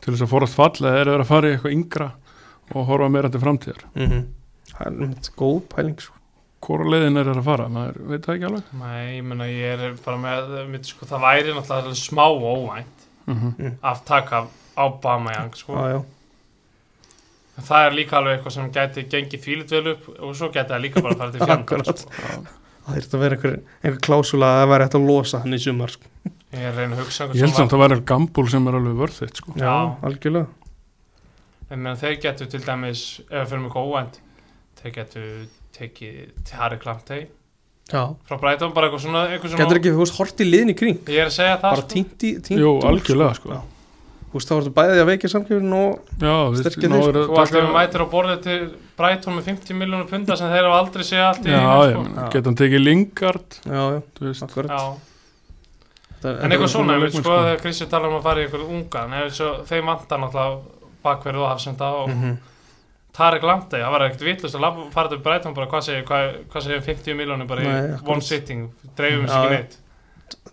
[0.00, 2.10] til þess að forast falla eða er að fara í eitthvað yngra
[2.74, 4.20] og horfa meira til framtíðar mm
[4.70, 6.14] Það er mynd góð pæling sko.
[6.64, 9.96] hvora leiðin er að fara, maður veit það ekki alveg Nei, ég meina ég er
[10.04, 13.44] bara með mitt, sko, það væri náttúrulega smá óvænt uh
[13.90, 14.40] að taka
[14.78, 15.74] á Bamajang sko.
[15.76, 16.00] Já, já,
[17.60, 20.70] En það er líka alveg eitthvað sem gæti gengið fílit vel upp og svo gæti
[20.72, 22.14] það líka bara að fara til fjandar sko.
[22.86, 25.60] það þurft að vera einhver, einhver klásula að það væri hægt að losa hann í
[25.66, 26.06] sumar sko.
[26.50, 28.96] Ég er reyna að hugsa ég held samt að það væri gambúl sem er alveg
[28.98, 29.52] vörþitt sko.
[29.60, 29.74] Já.
[30.02, 30.46] algjörlega
[31.70, 34.16] En meðan þeir getur til dæmis, ef við fyrir mjög óvænt,
[34.80, 35.26] þeir getur
[35.76, 37.28] tekið Harry Clamptey
[37.90, 40.98] Já, frá Brighton, bara eitthvað svona, getur ekki, þú veist, hort í liðin í kring
[41.10, 41.92] Ég er að segja það bara sko.
[41.94, 43.52] tínt í tínt Jú, algjörlega sko.
[43.54, 43.60] Já.
[44.30, 47.30] Þú veist, þá ertu bæðið að veikja samkjöfun og Já, við Sterkir náður þeir, að
[47.30, 48.58] Þú taka ef mætir á borðið til
[49.00, 52.04] Brighton með 50 miljónu punda sem þeir hafa aldrei séð allt í Já, sko.
[52.14, 52.28] Já.
[52.34, 55.09] geta hann tekið Lingard Já, já, þú veist, akkurat Já.
[56.20, 57.36] Það En eitthvað svona, við sko sko.
[57.46, 59.30] þegar Kristi tala um að fara í eitthvað unga en
[59.70, 60.60] þeim vantar náttúrulega
[61.04, 62.38] bakverð og hafsenda og Mhm.
[63.12, 66.62] Tarek Lamptey, það var ekkert vitlust að fara til Brighton bara hvað segir, hvað, hvað
[66.62, 68.08] segir 50 miljónu bara í Nei, akkurat.
[68.08, 69.76] one sitting dreifum Já, sér neitt.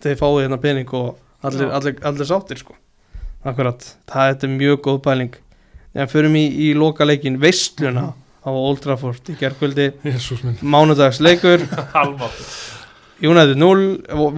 [0.02, 2.74] Þeir fáið hérna pening og allir, allir, allir sáttir sko.
[3.46, 3.78] Akkurat,
[4.10, 5.34] það þetta er mjög góð pæling.
[5.94, 8.08] En förum í, í loka leikin veistluna
[8.44, 10.58] á Old Trafford í gerkvöldi, Jésús minn.
[10.60, 11.62] Mánudags leikur
[11.94, 12.42] halvvátt
[13.24, 13.86] United 0,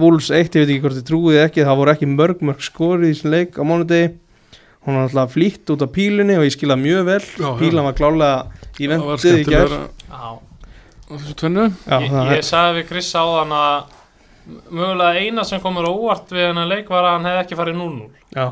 [0.01, 3.11] Wolves 1 ég veit ekki hvort þið trúið ekki, það voru ekki mörg mörg skorið
[3.11, 4.07] í þessum leik á mánudegi.
[4.81, 7.51] Hún var alltaf flýtt út af pílunni og ég skilða mjög vel, Já, já.
[7.59, 8.31] pílan var klálega
[8.81, 9.75] í vendið í gerð
[12.01, 13.93] ég, það ég sagði við Chris áðan að
[14.73, 17.77] mögulega eina sem komur á óvart við hennar leik var að hann hefði ekki farið
[17.77, 18.45] 0-0 Já,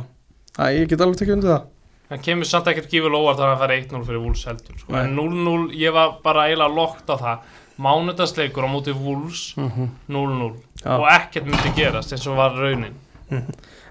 [0.60, 1.66] það, ég get alveg tekið undir það.
[2.10, 4.94] Hann kemur samt ekkert gífurlega óvart að hann farið 1-0 fyrir Wolves heldur sko.
[5.02, 9.90] En 0-0, ég var bara eiginlega lokt á það mánudagsleikur á móti Wolves Mhm.
[10.10, 10.54] 0-0
[10.84, 10.98] Já.
[11.00, 12.94] og ekkert myndi gerast eins og var raunin.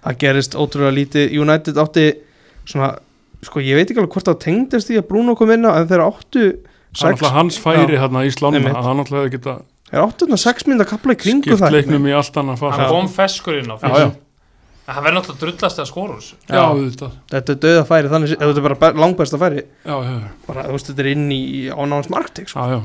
[0.04, 1.32] Það gerist ótrúlega lítið.
[1.40, 2.12] United átti
[2.66, 2.98] svona
[3.40, 5.86] Sko, ég veit ekki alveg hvort það tengdist því að Bruno kom inn á En
[5.86, 6.58] þeir áttu
[6.90, 8.00] Það sex, hans færi Já.
[8.02, 9.54] hérna í að hann alltaf hefði geta
[9.92, 12.72] Þeir áttu þarna sex mynda kapla í kringu skipt það leiknum í allt annan hann
[12.72, 14.10] fasa kom feskur inn á Já, já,
[14.88, 16.34] en hann verður náttúrulega drullast að skora úr þessu.
[16.48, 17.12] Já, auðvitað.
[17.30, 19.62] Þetta er döða færi, þannig Þetta er bara langbesta færi.
[19.86, 20.18] Já, já,
[20.48, 22.58] bara, þú veist, þetta er inn í ánánans marktík sko.
[22.58, 22.82] já, já.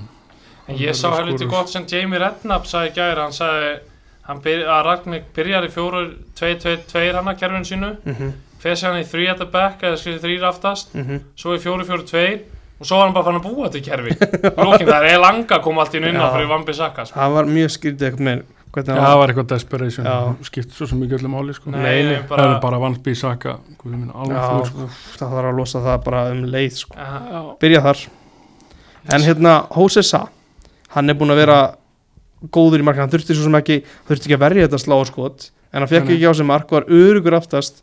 [0.68, 3.74] En ég sá helviti gott sem Jamie Redknapp sagði gæri, hann sagði
[4.24, 6.04] hann byrja, að Ragnar byrjar í fjóru
[6.40, 8.32] 2-2-2 hann að kerfinu sínu mm -hmm.
[8.64, 11.20] fer sér hann í 3 at the back eða skriði 3 aftast, Mm -hmm.
[11.36, 12.40] svo í 4-4-2
[12.80, 14.10] og svo var hann bara fann að búa til kerfi
[14.58, 16.34] lókin það er langa kom allt í inn á Já.
[16.34, 17.20] fyrir Vambi Saka sko.
[17.20, 18.42] Það var mjög skrítið eitthvað með
[18.74, 20.36] hvernig Já, hann það var eitthvað desperation Já.
[20.44, 21.72] skipt svo sem ekki öllum áli sko.
[21.72, 24.90] Það er bara, bara vansby saka Guð minn, alveg Já, þú sko.
[25.20, 26.96] það þarf að losa það bara um leið sko.
[27.60, 28.08] Byrja þar
[29.14, 30.28] En hérna, Jose Sa
[30.94, 31.60] Hann er búin að vera
[32.54, 33.80] góður í marka Hann þurfti svo sem ekki
[34.10, 36.86] Þurfti ekki að verja þetta slá skot En hann fekk ekki á sig mark Var
[36.92, 37.82] örugur aftast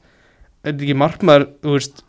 [0.62, 2.02] Er þetta ekki markmaður Þú veist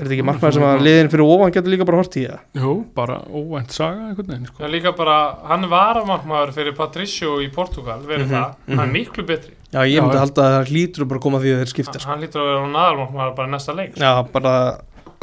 [0.00, 2.38] Er þetta ekki markmaður sem að liðin fyrir ofan getur líka bara hort í það?
[2.56, 4.62] Jú, bara óvænt saga einhvern veginn sko.
[4.64, 5.16] er líka bara
[5.50, 8.78] hann var aðmarkmaður fyrir Patricio í Portugal verið Mhm, það, mhm.
[8.80, 10.22] hann er miklu betri Já, ég Já, myndi já.
[10.24, 12.08] halda að það hlýtur bara að koma því að þeir skipta sko.
[12.14, 14.54] hann lítur að vera aðmarkmaður bara í næsta leik Já, bara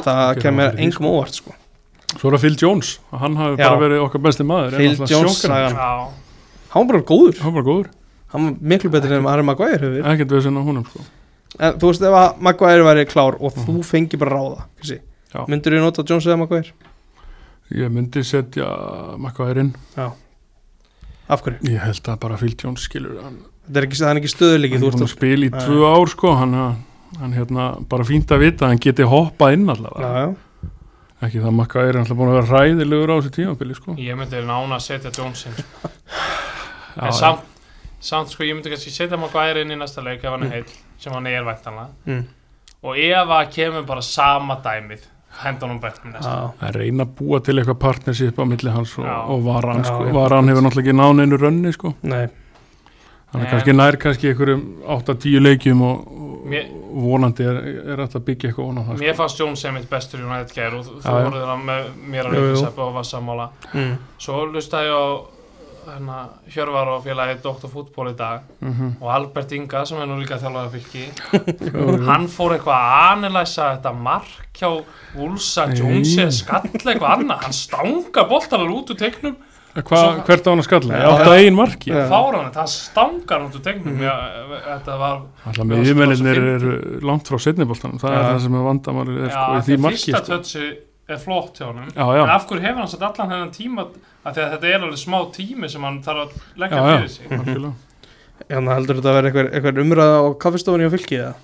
[0.06, 1.56] það Ekki kemur engum óvart sko.
[2.16, 3.68] Svo er það Phil Jones Hann hafi Já.
[3.68, 5.42] bara verið okkar besti maður Phil Jones.
[5.44, 6.08] Já,
[6.72, 7.90] Hann var bara góður Hann var góður
[8.32, 9.88] Hann var miklu betur en Harry Maguire.
[10.04, 11.00] Ekkert við sinna húnum sko.
[11.56, 15.44] En þú veist ef að Maguire væri klár og þú fengi bara ráða Já.
[15.48, 16.72] myndur þú nota Jones eða Maguire?
[17.68, 18.64] Ég myndi setja
[19.20, 19.74] Makværin
[21.28, 21.60] Af hverju?
[21.68, 24.84] Ég held að bara Phil Jones skilur Hann, Þetta er ekki, það ekki stöðuleiki hann
[24.94, 26.30] þú er spila í tvö ár sko.
[26.38, 26.54] Hann,
[27.20, 30.30] hann hérna bara fínt að vita að Hann geti hoppað inn Já, allavega já,
[31.18, 33.94] Ekki það Makværin alltaf búin að vera ræðilegur á þessu tímabili sko.
[33.98, 37.46] ég myndi nána að setja Johnson Já, en samt,
[37.98, 40.74] samt sko, ég myndi kannski setja Maguire inn í næsta leik ef hann er heill,
[41.02, 42.24] sem hann er væntanlega mm.
[42.86, 45.08] og ef að kemur bara sama dæmið
[45.42, 46.52] henda honum bekknum næsta já.
[46.68, 50.06] að reyna að búa til eitthvað partnership á milli hans og, og Varan sko.
[50.06, 50.14] já.
[50.14, 51.94] Varan hefur náttúrulega ekki náð einu rönni sko.
[52.02, 52.24] Nei,
[53.32, 53.52] hann er Nei.
[53.52, 54.64] kannski nær kannski einhverjum
[54.98, 56.17] 8-10 leikjum og
[56.48, 56.68] Mér-
[57.04, 59.00] vonandi er, er þetta að byggja eitthvað það sko.
[59.04, 62.30] Mér fannst Jones sem mitt bestur í United gær og þú voruð það með mér
[62.30, 62.36] jú.
[62.36, 63.98] Ríkisæpi og var sammála mm.
[64.18, 65.06] Svo lustaði ég á
[65.88, 66.16] hérna,
[66.52, 67.68] Hjörvar og félagi Dr.
[67.72, 68.90] Fútból í dag mm -hmm.
[69.00, 71.04] og Albert Inga sem er nú líka þjálfari fylki
[72.08, 74.84] hann fór eitthvað að analæsa þetta mark hjá.
[75.14, 79.36] Jones eða skall eitthvað annað hann stanga boltanar út úr teiknum
[79.78, 80.98] Hva, Svo- hvert á hann að skalla?
[81.06, 86.72] Átt að ein marki fáranett, hann stangar þetta var Alltaf með yfirmennir eru
[87.04, 88.18] langt frá setniboltanum það Já.
[88.18, 90.32] er það sem er vandamálið er, sko, í því marki fyrsta sko.
[90.32, 90.64] tötsi
[91.08, 93.86] er flott hjá honum Já, en af hverju hefur hann satt allan hennan tíma
[94.24, 97.72] af því að þetta er alveg smá tími sem hann þarf að leggja fyrir sig.
[98.48, 101.34] Þannig heldur þetta að vera eitthvað umræða á kaffestofunni á fylki eða?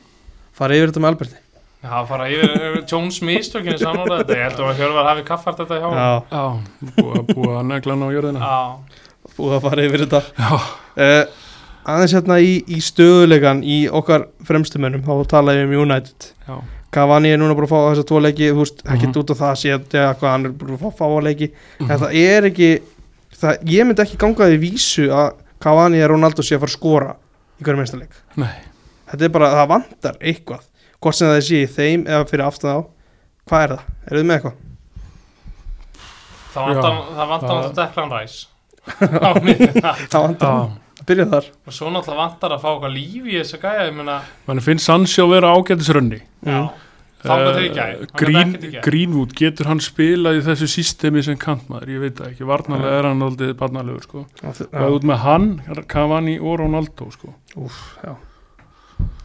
[0.54, 1.43] Farið yfir þetta með Alberti
[1.84, 2.52] Já, fara yfir
[3.78, 4.36] sem hann orðaði þetta.
[4.38, 6.44] Ég heldur að Hjörvar hafi kaffart þetta hjá Já, Já,
[6.96, 8.40] búið að, að negla hann á jörðina.
[8.48, 10.22] Já, búið að fara yfir þetta.
[10.38, 10.52] Já,
[11.04, 11.40] uh,
[11.84, 16.30] Aðeins hérna í, í stöðulegan í okkar fremstumönnum þá talaði við um United.
[16.48, 16.54] Já,
[16.94, 19.14] Cavani er núna bara að fá þessa tvo leiki þú veist, ekki Mhm.
[19.20, 21.48] út á það sé að hvað hann er bara að fá, fá að leiki.
[21.80, 21.90] Mhm.
[21.90, 22.68] en það er ekki
[23.34, 26.78] það, ég myndi ekki ganga því vísu að Cavani og Ronaldo sé að fara að
[26.78, 27.16] skora
[27.60, 28.14] í hverju minnsta leik.
[28.36, 28.54] Nei.
[29.10, 30.62] þetta er bara, það vantar eitthvað
[31.04, 32.80] hvort sem það sé í þeim eða fyrir aftan á
[33.48, 33.82] hvað er það?
[34.08, 34.56] Eru þið með eitthvað?
[36.54, 38.46] það vantar, Já, það vantar það- náttúrulega Declan Rice
[39.26, 39.92] á miðjuna.
[40.12, 43.60] það vantar, Já, byrja þar og svo náttúrulega vantar að fá eitthvað líf í þessu
[43.62, 44.16] gæja ég meina,
[44.48, 46.64] mann finnst Sancho vera ágætisrönni já
[47.24, 47.30] Mm.
[47.30, 48.50] hann gat Green.
[48.84, 53.06] Greenwood, getur hann spilað í þessu systemi sem kantmaður, ég veit það ekki varnarlega er
[53.08, 54.26] hann aldrei barnalegur sko.
[54.44, 55.46] og út með hann,
[55.88, 57.32] Cavani og Ronaldo sko.
[57.56, 58.12] úf, já.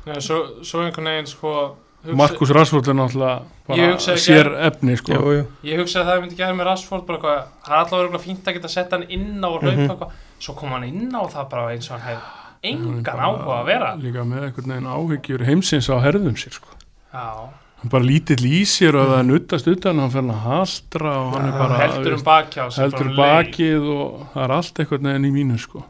[0.09, 1.53] Nei, svo, svo einhvern veginn sko
[1.99, 5.13] hugsa, Markus Rashford er náttúrulega sér efni sko.
[5.13, 5.45] Jú, jú.
[5.67, 8.47] ég hugsaði að það myndi gera með Rashford bara eitthvað, það er alltaf verið fínt
[8.47, 9.89] að geta sett hann inn á og hlaupa Mhm.
[9.89, 12.21] eitthvað svo kom hann inn á það bara eins og hann hefði
[12.61, 16.67] er engan áhuga að vera líka með einhvern veginn áhyggjur heimsins á herðum sér sko.
[17.13, 17.49] já,
[17.79, 21.45] hann bara lítill í sér og það nuttast utan hann hann að hastra og hann
[21.45, 25.03] Já, er bara heldur um bakjá heldur bara um bakið og það er allt einhvern
[25.11, 25.83] veginn í mínu sko.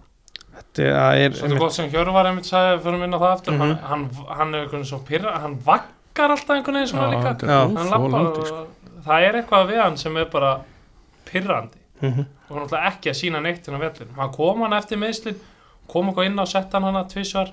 [0.84, 3.54] Þetta er Svo þetta er gott sem Hjörvar einmitt sagði fyrir minna það aftur.
[3.54, 3.60] Mhm.
[3.60, 7.34] hann, hann, hann er einhvern veginn svo pyrra hann vaggar alltaf einhvern veginn svona líka.
[7.34, 7.60] þetta Já.
[7.60, 8.68] er hann lappar óþólandi og sko.
[9.06, 10.60] það er eitthvað við hann sem er bara
[11.26, 12.26] pyrrandi Mhm.
[12.50, 15.36] og hann ætlaði ekki að sína neitt hérna vellir hann kom hann eftir meðslin
[15.88, 17.52] kom eitthvað inn á sett hann hana tvisvar.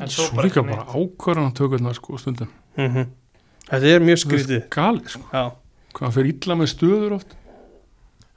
[0.00, 0.94] En svo, svo bara líka ekki bara neitt.
[0.96, 2.48] ákvarðan tökurnar sko stundum.
[2.78, 3.06] Mhm.
[3.70, 4.68] Þetta er mjög skrítið.
[4.70, 5.50] gali sko, Já,
[5.94, 7.34] hvað fer illa með stöður oft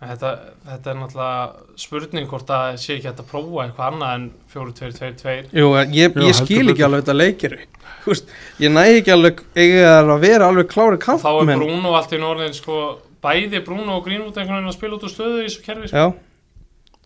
[0.09, 0.31] þetta,
[0.67, 5.37] þetta er náttúrulega spurning hvort að sé ekki hægt að prófa eitthvað annað en 4-2-2-2
[5.61, 7.57] Jú, ég, ég skil ekki alveg þetta leikir
[8.05, 12.21] veist, Ég næ ekki alveg að vera alveg klári þá er kantmenn Bruno allt í
[12.21, 12.83] norðin sko,
[13.23, 16.05] bæði Bruno og Greenwood einhvern veginn að spila út úr stöðu í þessu kerfi sko.
[16.05, 16.33] Já,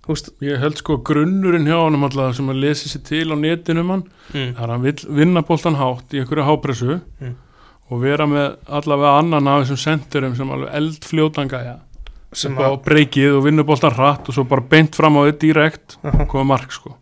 [0.07, 3.35] þú veist ég held sko grunnurinn hjá hann alltaf sem að lesi sér til á
[3.35, 4.53] netinu um hann mm.
[4.53, 7.35] er að hann vill vinna boltan hátt í einhverju hápressu Mm.
[7.91, 11.75] og vera með allavega annan af þessum sendurum sem alveg eldfljótanga ja,
[12.33, 15.39] sem á að breykið og vinna boltan hratt og svo bara beint fram á þetta
[15.39, 16.25] direkt Aha.
[16.25, 16.95] koma mark sko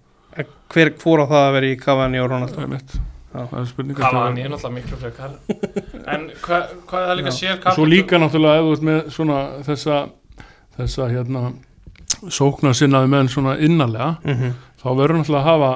[0.69, 2.95] hver fór á það að vera í Cavani og Ronaldo það er mitt
[3.35, 5.31] er Cavani er náttúrulega miklu frekar
[6.07, 9.09] en hvað hva er það líka sér Og svo líka náttúrulega ef þú ert með
[9.15, 9.97] svona þessa,
[10.77, 11.41] þessa hérna
[12.29, 14.51] sóknarsinnaði menn svona innarlega mm -hmm.
[14.81, 15.71] þá verður náttúrulega að hafa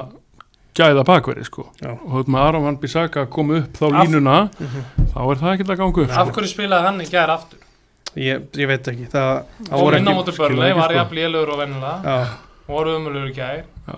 [0.74, 1.90] gæða bakverði sko Já.
[1.90, 4.84] og þú ert með Aron Van Bissaka að koma upp þá Af- línuna Mhm.
[5.14, 6.32] þá er það ekki að ganga upp af sko.
[6.34, 7.58] hverju spilaði hann í gær aftur
[8.18, 9.32] ég, ég veit ekki Það,
[9.68, 12.16] það voru inn á mótur ekki, var ég að lélugur og vennilega
[12.70, 13.64] voru umulugur í gær.
[13.86, 13.96] Já,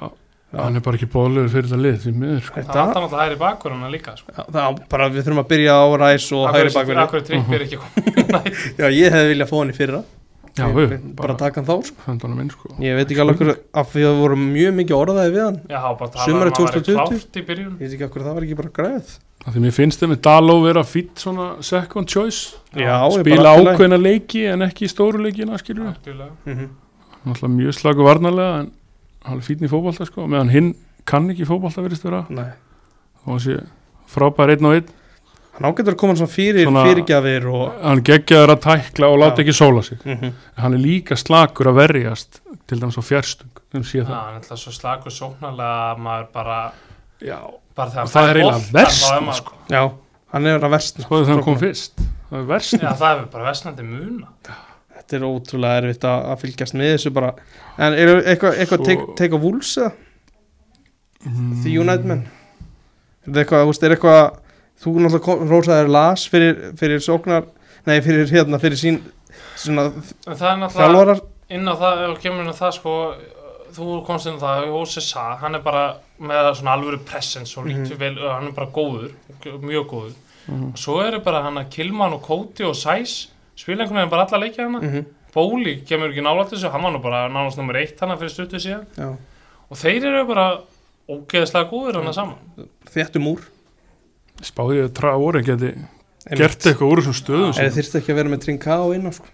[0.53, 0.59] Já.
[0.63, 2.63] hann er bara ekki bóðlegur fyrir þetta lið því miður sko.
[2.63, 4.33] það vantar náttúrulega hæri bakverðuna líka sko.
[4.37, 7.81] Já, það, bara við þurfum að byrja á ræs og hægri bakverði Akkur trippir ekki
[7.83, 8.51] komið
[8.83, 10.03] Já, ég hefði viljað fá hann í fyrra
[10.53, 12.15] Já, við, bara, bara taka hann þá sko.
[12.37, 12.71] minn sko.
[12.85, 15.61] Ég veit ekki alveg hverju af því að það voru mjög mikið orðaði við hann.
[15.65, 16.99] Um væri 2020?
[16.99, 17.71] klárt í byrjun.
[17.73, 19.15] Ég veit ekki af hverju það var ekki bara græð.
[19.43, 22.59] Af Því mér finnst þeim með Daló vera fýtt svona second choice.
[22.77, 26.21] Já, spila ákveðna leiki en ekki í stóru leikina skilur við.
[26.45, 26.69] Mhm.
[27.23, 28.73] Náttúrulega mjög slagu varnarlega en
[29.25, 30.27] hann er fýtn í fótbolta sko.
[30.29, 30.75] Meðan hinn
[31.09, 32.27] kann ekki fótbolta verist vera.
[32.29, 32.51] Nei.
[33.25, 33.57] Og hann sé
[34.11, 34.99] frábær einn og einn
[35.63, 39.37] Hann ágættur að koma svona fyrir Svona- fyrirgjafir og hann geggjaður að tækla og láta
[39.39, 39.45] Já.
[39.45, 40.33] ekki sóla sig mm -hmm.
[40.59, 44.73] hann er líka slakur að verjast til dæmis á fjárstung það hann er alltaf svo
[44.73, 46.73] slagur sóknarlega að maður bara,
[47.21, 47.39] Já.
[47.77, 49.53] bara það fær er eiginlega er verst maður- sko.
[49.71, 49.91] Já,
[50.33, 51.93] hann er að versna skoðu þegar hann kom fyrst
[52.31, 54.27] það er verst Já, það er bara vestnandi muna
[55.03, 57.35] Þetta er ótrúlega erfitt að, að fylgjast með þessu bara
[57.79, 59.93] En er eitthvað eitthva Svo- á Wolves eða?
[61.27, 61.63] Mm.
[61.63, 62.27] The United menn
[63.23, 64.42] Er þetta eitthvað, þú veist, er eitthvað
[64.83, 67.45] Þú náttúrulega rósaðir las fyrir, fyrir sóknar
[67.87, 69.01] Nei, fyrir hérna, fyrir sín
[69.57, 69.89] Svona
[70.27, 71.21] er þjálfarar
[71.53, 72.93] inn á það, ef þú kemur inn á það sko,
[73.77, 75.83] þú komst inn á það, Jósi Sa, hann er bara
[76.23, 77.99] með svona alvöru presence og lítur Mhm.
[78.01, 79.11] vel, hann er bara góður,
[79.61, 80.15] mjög góður.
[80.49, 80.73] Mhm.
[80.79, 84.39] Svo eru bara hann að Kilman og Koti og Sæs, spila einhvern veginn bara alla
[84.47, 84.81] leikja hana.
[84.81, 88.31] mm Bóli kemur ekki nálægt þessu, hann var nú bara nánast nummer eitt hana fyrir
[88.31, 88.87] stuttu síðan.
[88.97, 89.17] Já,
[89.71, 90.61] Og þeir eru bara
[91.09, 92.37] ógeðslega góður hana saman.
[92.87, 93.41] þéttum úr
[94.43, 95.73] spáði að Traore geti
[96.39, 99.29] gert eitthvað úr þessum stöðum Eða þyrfti ekki að vera með Trincao inn á sko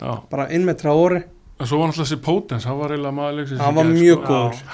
[0.00, 0.12] Já.
[0.30, 3.60] Bara inn með Traore en svo var náttúrulega þessi Potens hann var eiginlega maður leiksins
[3.64, 4.34] Hann var mjög sko.
[4.34, 4.64] góður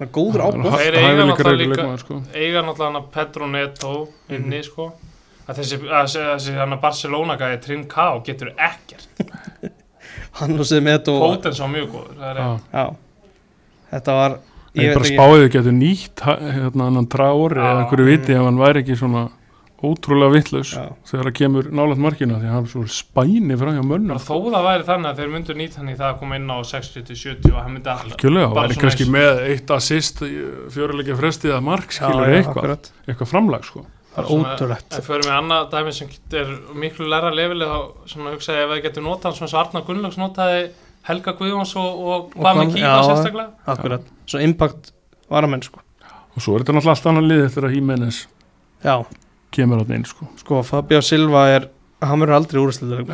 [0.00, 2.18] Það er góður Hann ábúð eiga náttúrulega líka- leikmaður, sko.
[2.34, 3.92] Eiga náttúrulega hana Pedro Neto
[4.32, 4.86] inni sko.
[5.50, 9.08] Að þessi, að þessi, þessi hana Barcelona gæði Trincao getur ekkert.
[10.40, 12.16] Hann og sem með og Potens var mjög góður.
[12.20, 12.48] Það er Já.
[12.72, 12.84] Já
[13.90, 14.36] Þetta var
[14.78, 17.06] Ég bara spáði þau getur nýtt ha- hérna annan
[17.58, 17.66] Já.
[17.66, 19.28] eða einhverju viti ef hann væri ekki svona
[19.80, 20.74] ótrúlega vittlaus
[21.08, 24.20] þegar það kemur nálægt markina því að hann er svo spæni frá hjá mönnum Bara
[24.20, 26.58] þó það væri þannig að þeir myndu nýtt hann í það að koma inn á
[26.70, 30.20] 60-70 og hann myndi alltaf Algjörlega, og Bara væri svona kannski eins- með eitt assist
[30.76, 32.92] fjöruleikja frestið að mark skilur já, eitthvað, akkurat.
[33.08, 33.86] eitthvað framlag sko.
[34.10, 37.78] Það er Svona- ótrúlegt En fyrir mig annað dæmi sem er miklu læra lefili þá
[38.10, 39.04] svona hugsa ég ef við getum
[40.20, 40.70] notað
[41.08, 43.48] Helga Guðjóns og, og já, Kífa sérstaklega.
[43.66, 44.06] Akkurat.
[44.28, 44.92] Svo impact
[45.30, 45.80] varamenn sko.
[46.36, 47.74] Og svo er þetta náttúrulega allt annað lið eftir að
[48.80, 48.94] Já.
[49.52, 50.28] kemur átt inn sko.
[50.40, 51.68] Sko Fabio Silva er
[52.00, 53.10] Hann verður aldrei úrstæðileg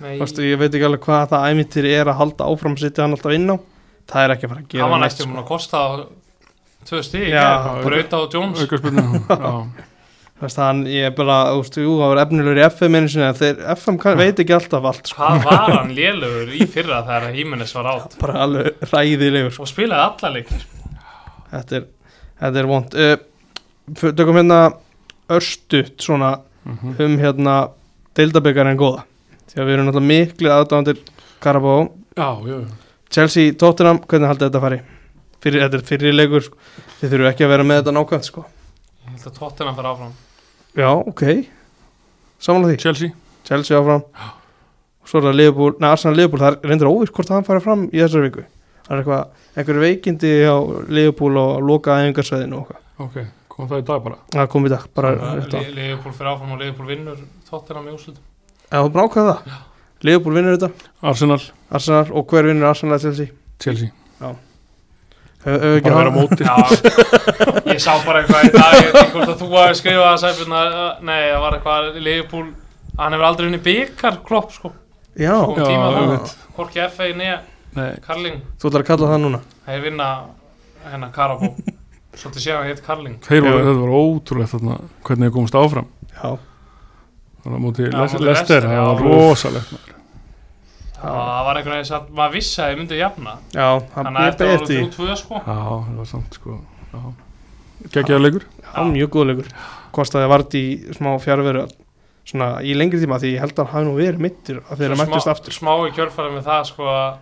[0.00, 3.12] Nei, Vastu, Ég veit ekki alveg hvað það æmyntir er að halda áfram Sitti hann
[3.12, 3.56] alltaf inn á.
[4.08, 5.42] Það er ekki að fara að gera hann var næstum sko.
[5.42, 5.88] að kosta á
[6.88, 7.48] tvö stíg, Já.
[7.84, 8.64] Brauta og Jones
[10.46, 13.24] veist, hann, ég er bara, þú veist, jú, það var efnilegur í FM einu sinni,
[13.26, 15.18] en þeir, FM kann, veit ekki alltaf allt, sko.
[15.20, 19.66] Hvað var hann lélugur í fyrra þegar Hímenes var átt Bara alveg ræðilegur, sko.
[19.66, 20.62] og spilaði alla leikir
[21.50, 21.84] Þetta er,
[22.44, 22.94] þetta er vond.
[22.94, 23.16] Uh,
[23.96, 24.60] f- tökum hérna
[25.34, 26.30] örstutt svona
[26.64, 26.94] mhm.
[27.04, 27.56] um hérna
[28.16, 29.04] deildabyggarinn góða.
[29.50, 31.02] Því að við erum náttúrulega miklu aðdáðandir
[31.42, 31.74] Karabó.
[32.14, 32.56] já, já,
[33.10, 34.80] Chelsea, Tottenham, hvernig haldið þetta að fari?
[35.42, 36.64] Fyrir, þetta er fyrir leikur, sko.
[37.00, 38.44] Þið þurfum ekki að vera með þetta nákvæmt, sko.
[39.00, 40.18] Ég held að tóttina fyrir áfram
[40.78, 41.24] Já, ok.
[42.40, 42.82] Samanlega því.
[42.84, 43.10] Chelsea
[43.48, 44.04] Chelsea áfram.
[45.10, 47.84] Svo er það Liverpool, neða Arsenal Liverpool, það er reyndur óvirt hvort hann farið fram
[47.90, 48.44] í þessari viku.
[48.86, 50.56] Það er eitthvað, einhverju veikindi á
[50.90, 52.76] Liverpool og loka eitthvað.
[53.00, 53.16] ok,
[53.48, 55.10] kom það í dag bara Það kom í dag, bara.
[55.50, 57.18] Leifupúl fyrir áfram og Leifupúl vinnur
[57.48, 58.22] tóttina með úrslutum
[58.70, 59.58] Já, þú brákaði það.
[60.06, 60.70] Liverpool vinnur þetta,
[61.02, 61.40] Arsenal,
[61.70, 63.90] Arsenal og hver vinnur Arsenal Chelsea Chelsea
[64.20, 64.36] Hefur
[65.44, 66.56] hefur ekki bara vera á hafa móti Já,
[67.72, 70.60] ég sá bara eitthvað í dag, ég veit hvort að þú hafi skrifað að sæfuna,
[71.08, 72.46] nei, það var eitthvað Liverpool,
[73.00, 74.72] hann hefur aldrei unni byggar klopp, sko,
[75.20, 75.54] Já, Sko.
[75.58, 76.18] Já,
[76.56, 77.08] hvorki FA
[77.70, 79.38] Nei, Karling, þú ætlar að kalla það núna?
[79.66, 80.06] Þeir vinna
[80.90, 81.52] hennar Karabó,
[82.18, 83.18] svolítið séðan heit Karling.
[83.22, 83.66] þeir voru, Já.
[83.68, 85.86] þetta var ótrúlegt þarna, hvernig þeir komast áfram.
[86.10, 86.30] Já,
[87.44, 89.94] þannig að móti Lester, Leicester, það var rosalegt.
[91.00, 94.26] Það var einhvern veginn satt, maður vissi að þið myndu jafna, já, hann þannig að
[94.28, 95.40] þetta voru þrjú tvö, sko.
[95.40, 96.58] já, það var samt sko
[97.90, 98.44] geggjaða leikur.
[98.60, 99.46] Já, mjög góðleikur
[99.96, 101.64] Kostaði að vart í smá fjárveru
[102.28, 104.98] svona í lengri tíma því ég held að hann hafi nú verið mittur að þeirra
[105.00, 105.56] mættist aftur.
[105.56, 107.18] Smá í kjölfæri með það, sko, að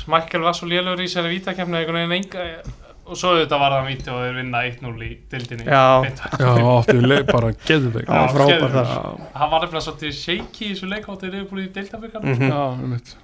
[0.00, 2.44] Smækkel var svo lélugur í sér vítakefni einhvern veginn enga
[3.10, 5.84] og svo auðvitað var það víti og þeir vinna 1-0 í dildinni Já,
[6.74, 12.30] áttu leik bara geðveik hann var nefnilega svolítið shaky í þessu leikáttir yfirbúið í deildabíkarn
[12.30, 13.14] Mhm, já, einmitt.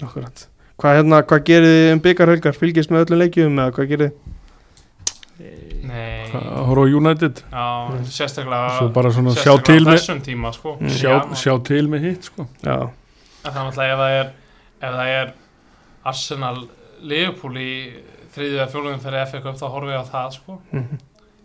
[0.00, 0.46] Akkurat.
[0.80, 2.54] Hvað, hérna, hvað gerir þið um byggarhelgar?
[2.56, 4.36] Fylgist með öllum leikjum eða hvað gerir þið?
[5.90, 7.42] Nei, horfa á United?
[7.50, 7.66] Já,
[8.12, 10.74] sérstaklega svo bara svona sjá til með þessum tíma sko.
[10.80, 10.90] Mm.
[10.92, 12.46] sjá, Já, sjá til með hitt sko.
[12.64, 12.76] Já,
[13.44, 14.26] það er náttúrulega ef það er
[14.80, 15.32] ef það er
[16.12, 16.58] Arsenal
[17.00, 17.70] Liverpool í
[18.34, 20.58] þriðju eða fjólugum fyrir FA Cup þá horfum við á það sko.
[20.72, 20.98] Mhm,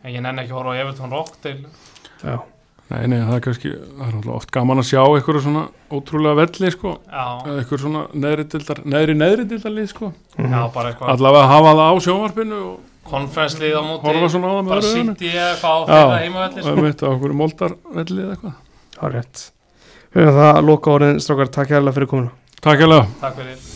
[0.04, 1.70] en ég nenni ekki að horfa á Everton Rockdale
[2.26, 2.36] já,
[2.90, 6.40] nei, nei, það er kannski, það er náttúrulega oft gaman að sjá eitthvað svona ótrúlega
[6.42, 6.98] velli sko.
[7.10, 10.12] Já, eða eitthvað svona neðri dildar neðri neðri dildar sko.
[10.38, 11.14] Já, bara eitthvað.
[11.16, 14.74] Allavega hafa það á sjónvarpinu og conference lið á móti horfa svona á það með
[14.76, 14.94] bara.
[14.94, 16.76] City eða eitthvað á þeirra heimavelli og sko.
[16.76, 18.60] einmitt á okkur moldarvelli eða eitthvað.
[18.96, 19.48] Það er rétt.
[20.16, 22.36] Höfum það að loka orðin strákar, takk hérlega fyrir komuna.
[22.62, 23.75] Takk hérlega takk fyrir